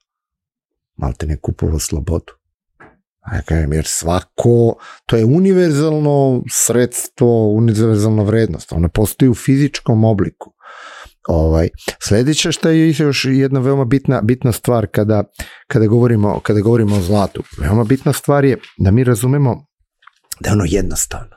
malte 0.95 1.25
ne 1.25 1.37
kupovao 1.41 1.79
slobodu. 1.79 2.33
Ja 3.33 3.41
kažem, 3.41 3.73
jer 3.73 3.85
svako, 3.87 4.75
to 5.05 5.15
je 5.17 5.25
univerzalno 5.25 6.43
sredstvo, 6.51 7.47
univerzalna 7.47 8.23
vrednost, 8.23 8.71
ona 8.71 8.89
postoji 8.89 9.29
u 9.29 9.35
fizičkom 9.35 10.03
obliku. 10.03 10.52
Ovaj, 11.27 11.69
sledeća 12.01 12.51
šta 12.51 12.69
je 12.69 12.95
još 12.99 13.25
jedna 13.25 13.59
veoma 13.59 13.85
bitna, 13.85 14.21
bitna 14.21 14.51
stvar 14.51 14.87
kada, 14.87 15.23
kada, 15.67 15.87
govorimo, 15.87 16.39
kada 16.39 16.59
govorimo 16.59 16.95
o 16.95 17.01
zlatu. 17.01 17.43
Veoma 17.57 17.83
bitna 17.83 18.13
stvar 18.13 18.45
je 18.45 18.57
da 18.77 18.91
mi 18.91 19.03
razumemo 19.03 19.65
da 20.39 20.49
je 20.49 20.53
ono 20.53 20.65
jednostavno. 20.67 21.35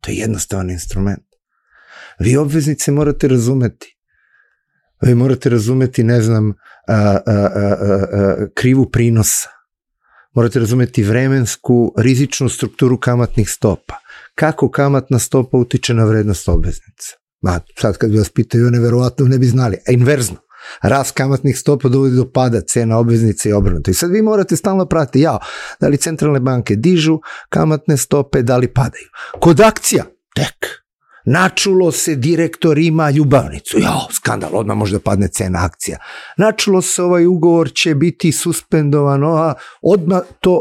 To 0.00 0.10
je 0.10 0.16
jednostavan 0.16 0.70
instrument. 0.70 1.24
Vi 2.18 2.36
obveznice 2.36 2.92
morate 2.92 3.28
razumeti. 3.28 3.96
Vi 5.02 5.14
morate 5.14 5.50
razumeti, 5.50 6.04
ne 6.04 6.22
znam, 6.22 6.50
a, 6.50 6.54
a, 6.86 7.20
a, 7.26 8.46
krivu 8.54 8.90
prinosa. 8.90 9.48
Morate 10.34 10.58
razumeti 10.58 11.02
vremensku, 11.02 11.94
rizičnu 11.96 12.48
strukturu 12.48 13.00
kamatnih 13.00 13.50
stopa. 13.50 13.94
Kako 14.34 14.70
kamatna 14.70 15.18
stopa 15.18 15.56
utiče 15.56 15.94
na 15.94 16.04
vrednost 16.04 16.48
obveznica 16.48 17.23
Ma, 17.44 17.60
sad 17.78 17.96
kad 17.96 18.10
bi 18.10 18.18
vas 18.18 18.30
pitaju, 18.30 18.70
neverovatno 18.70 19.26
ne 19.26 19.38
bi 19.38 19.46
znali. 19.46 19.76
A 19.88 19.92
inverzno. 19.92 20.36
Rast 20.82 21.10
kamatnih 21.10 21.58
stopa 21.58 21.88
dovodi 21.88 22.16
do 22.16 22.30
pada 22.32 22.60
cena 22.60 22.98
obveznice 22.98 23.48
i 23.48 23.52
obrnuto. 23.52 23.90
I 23.90 23.94
sad 23.94 24.10
vi 24.10 24.22
morate 24.22 24.56
stalno 24.56 24.86
pratiti, 24.86 25.20
ja, 25.20 25.38
da 25.80 25.88
li 25.88 25.96
centralne 25.96 26.40
banke 26.40 26.76
dižu 26.76 27.18
kamatne 27.48 27.96
stope, 27.96 28.42
da 28.42 28.56
li 28.56 28.72
padaju. 28.72 29.08
Kod 29.40 29.60
akcija, 29.60 30.04
tek. 30.34 30.84
Načulo 31.26 31.92
se 31.92 32.14
direktor 32.14 32.78
ima 32.78 33.10
ljubavnicu. 33.10 33.78
Jao, 33.78 34.08
skandal, 34.12 34.50
odmah 34.52 34.76
može 34.76 34.92
da 34.92 35.00
padne 35.00 35.28
cena 35.28 35.64
akcija. 35.64 35.98
Načulo 36.36 36.82
se 36.82 37.02
ovaj 37.02 37.26
ugovor 37.26 37.72
će 37.72 37.94
biti 37.94 38.32
suspendovan, 38.32 39.24
a 39.24 39.54
odmah 39.82 40.22
to 40.40 40.60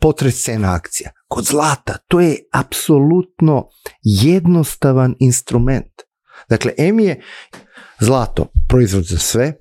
potres 0.00 0.42
cena 0.44 0.74
akcija. 0.74 1.10
Kod 1.28 1.44
zlata, 1.44 1.96
to 2.08 2.20
je 2.20 2.36
apsolutno 2.52 3.68
jednostavan 4.02 5.14
instrument. 5.18 6.03
Dakle, 6.48 6.72
M 6.78 7.00
je 7.00 7.20
zlato, 8.00 8.52
proizvod 8.68 9.04
za 9.04 9.18
sve, 9.18 9.52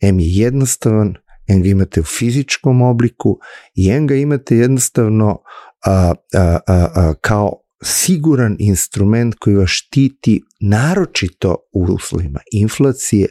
M 0.00 0.20
je 0.20 0.36
jednostavan, 0.36 1.14
M 1.48 1.62
ga 1.62 1.68
imate 1.68 2.00
u 2.00 2.04
fizičkom 2.04 2.82
obliku 2.82 3.38
i 3.74 3.90
M 3.90 4.06
ga 4.06 4.14
imate 4.14 4.56
jednostavno 4.56 5.42
a, 5.84 6.14
a, 6.34 6.58
a, 6.66 6.88
a, 6.94 7.14
kao 7.20 7.52
siguran 7.84 8.56
instrument 8.58 9.34
koji 9.34 9.56
vas 9.56 9.70
štiti 9.70 10.42
naročito 10.60 11.56
u 11.72 11.82
uslovima 11.82 12.40
inflacije, 12.52 13.26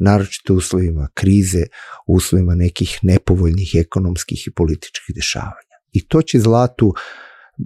naročito 0.00 0.54
u 0.54 0.56
uslovima 0.56 1.08
krize, 1.14 1.62
u 2.06 2.14
uslovima 2.14 2.54
nekih 2.54 2.98
nepovoljnih 3.02 3.74
ekonomskih 3.74 4.46
i 4.46 4.50
političkih 4.50 5.14
dešavanja. 5.14 5.76
I 5.92 6.08
to 6.08 6.22
će 6.22 6.40
zlatu 6.40 6.86
uh, 6.86 6.94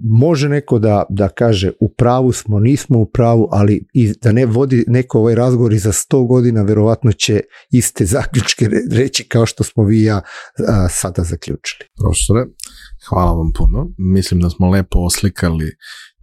može 0.03 0.49
neko 0.49 0.79
da, 0.79 1.03
da 1.09 1.29
kaže 1.29 1.71
u 1.79 1.93
pravu 1.93 2.31
smo, 2.31 2.59
nismo 2.59 2.99
u 2.99 3.05
pravu, 3.05 3.49
ali 3.51 3.87
i 3.93 4.13
da 4.21 4.31
ne 4.31 4.45
vodi 4.45 4.85
neko 4.87 5.19
ovaj 5.19 5.35
razgovor 5.35 5.73
i 5.73 5.79
za 5.79 5.91
100 5.91 6.27
godina 6.27 6.61
verovatno 6.61 7.11
će 7.11 7.41
iste 7.71 8.05
zaključke 8.05 8.69
reći 8.91 9.23
kao 9.23 9.45
što 9.45 9.63
smo 9.63 9.83
vi 9.83 10.01
i 10.01 10.03
ja 10.03 10.21
a, 10.67 10.89
sada 10.89 11.23
zaključili. 11.23 11.89
Profesore, 12.01 12.45
hvala 13.09 13.31
vam 13.31 13.51
puno. 13.57 13.93
Mislim 13.97 14.41
da 14.41 14.49
smo 14.49 14.69
lepo 14.69 14.99
oslikali 14.99 15.71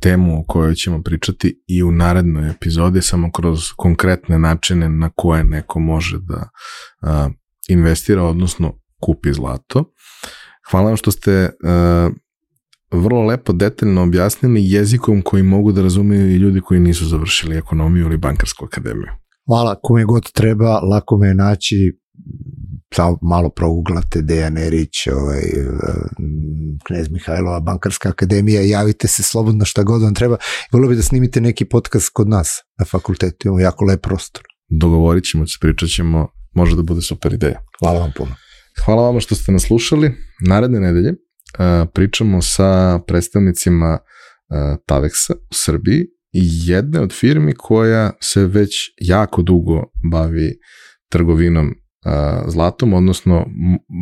temu 0.01 0.41
o 0.41 0.45
kojoj 0.49 0.75
ćemo 0.75 1.03
pričati 1.03 1.65
i 1.67 1.83
u 1.83 1.93
narednoj 1.93 2.51
epizodi, 2.51 3.03
samo 3.03 3.33
kroz 3.33 3.61
konkretne 3.77 4.39
načine 4.39 4.89
na 4.89 5.11
koje 5.17 5.45
neko 5.45 5.81
može 5.81 6.19
da 6.19 6.49
a, 7.03 7.29
investira, 7.69 8.23
odnosno 8.23 8.79
kupi 9.03 9.33
zlato. 9.33 9.93
Hvala 10.71 10.87
vam 10.87 10.97
što 10.97 11.11
ste 11.11 11.51
a, 11.65 12.11
vrlo 12.91 13.23
lepo 13.23 13.53
detaljno 13.53 14.03
objasnili 14.03 14.71
jezikom 14.71 15.23
koji 15.23 15.43
mogu 15.43 15.73
da 15.73 15.83
razumeju 15.83 16.31
i 16.31 16.37
ljudi 16.37 16.61
koji 16.61 16.81
nisu 16.81 17.07
završili 17.07 17.57
ekonomiju 17.57 18.05
ili 18.05 18.17
bankarsku 18.17 18.65
akademiju. 18.65 19.13
Hvala, 19.47 19.81
kome 19.83 20.05
god 20.05 20.33
treba, 20.33 20.81
lako 20.81 21.19
me 21.19 21.35
naći, 21.35 21.99
samo 22.95 23.19
malo 23.23 23.49
prouglate 23.51 24.23
Dejan 24.23 24.59
Erić, 24.59 25.07
ovaj, 25.07 25.43
Knez 26.87 27.11
Mihajlova, 27.11 27.61
Bankarska 27.61 28.09
akademija, 28.09 28.63
javite 28.63 29.09
se 29.09 29.23
slobodno 29.23 29.65
šta 29.65 29.83
god 29.83 30.03
vam 30.03 30.15
treba. 30.15 30.37
Volio 30.73 30.89
bi 30.89 30.97
da 30.97 31.03
snimite 31.03 31.41
neki 31.41 31.65
podcast 31.65 32.11
kod 32.13 32.29
nas 32.29 32.49
na 32.79 32.85
fakultetu, 32.85 33.49
imamo 33.49 33.61
jako 33.61 33.85
lep 33.85 34.03
prostor. 34.03 34.43
Dogovorit 34.81 35.25
ćemo 35.25 35.47
se, 35.47 35.59
pričat 35.61 35.89
ćemo, 35.89 36.29
može 36.55 36.77
da 36.77 36.83
bude 36.83 37.01
super 37.01 37.33
ideja. 37.33 37.61
Hvala 37.79 38.01
vam 38.01 38.13
puno. 38.17 38.35
Hvala 38.85 39.03
vam 39.03 39.21
što 39.21 39.35
ste 39.35 39.53
nas 39.53 39.63
slušali. 39.63 40.15
Naredne 40.47 40.81
nedelje 40.81 41.28
pričamo 41.95 42.43
sa 42.43 42.99
predstavnicima 43.07 43.99
Tavexa 44.87 45.33
u 45.51 45.55
Srbiji 45.55 46.05
i 46.33 46.41
jedne 46.67 47.01
od 47.01 47.13
firmi 47.13 47.55
koja 47.55 48.13
se 48.21 48.47
već 48.47 48.75
jako 49.01 49.43
dugo 49.43 49.85
bavi 50.13 50.59
trgovinom 51.09 51.75
zlatom, 52.47 52.93
odnosno 52.93 53.47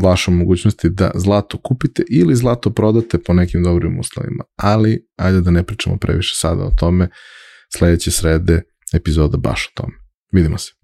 vašom 0.02 0.36
mogućnosti 0.36 0.90
da 0.90 1.10
zlato 1.14 1.58
kupite 1.58 2.02
ili 2.10 2.36
zlato 2.36 2.70
prodate 2.70 3.18
po 3.18 3.32
nekim 3.32 3.62
dobrim 3.62 4.00
uslovima. 4.00 4.44
Ali, 4.56 5.06
ajde 5.16 5.40
da 5.40 5.50
ne 5.50 5.62
pričamo 5.62 5.96
previše 5.96 6.34
sada 6.36 6.64
o 6.64 6.70
tome, 6.70 7.08
sledeće 7.76 8.10
srede 8.10 8.62
epizoda 8.92 9.36
baš 9.36 9.66
o 9.66 9.70
tome. 9.74 9.92
Vidimo 10.32 10.58
se. 10.58 10.75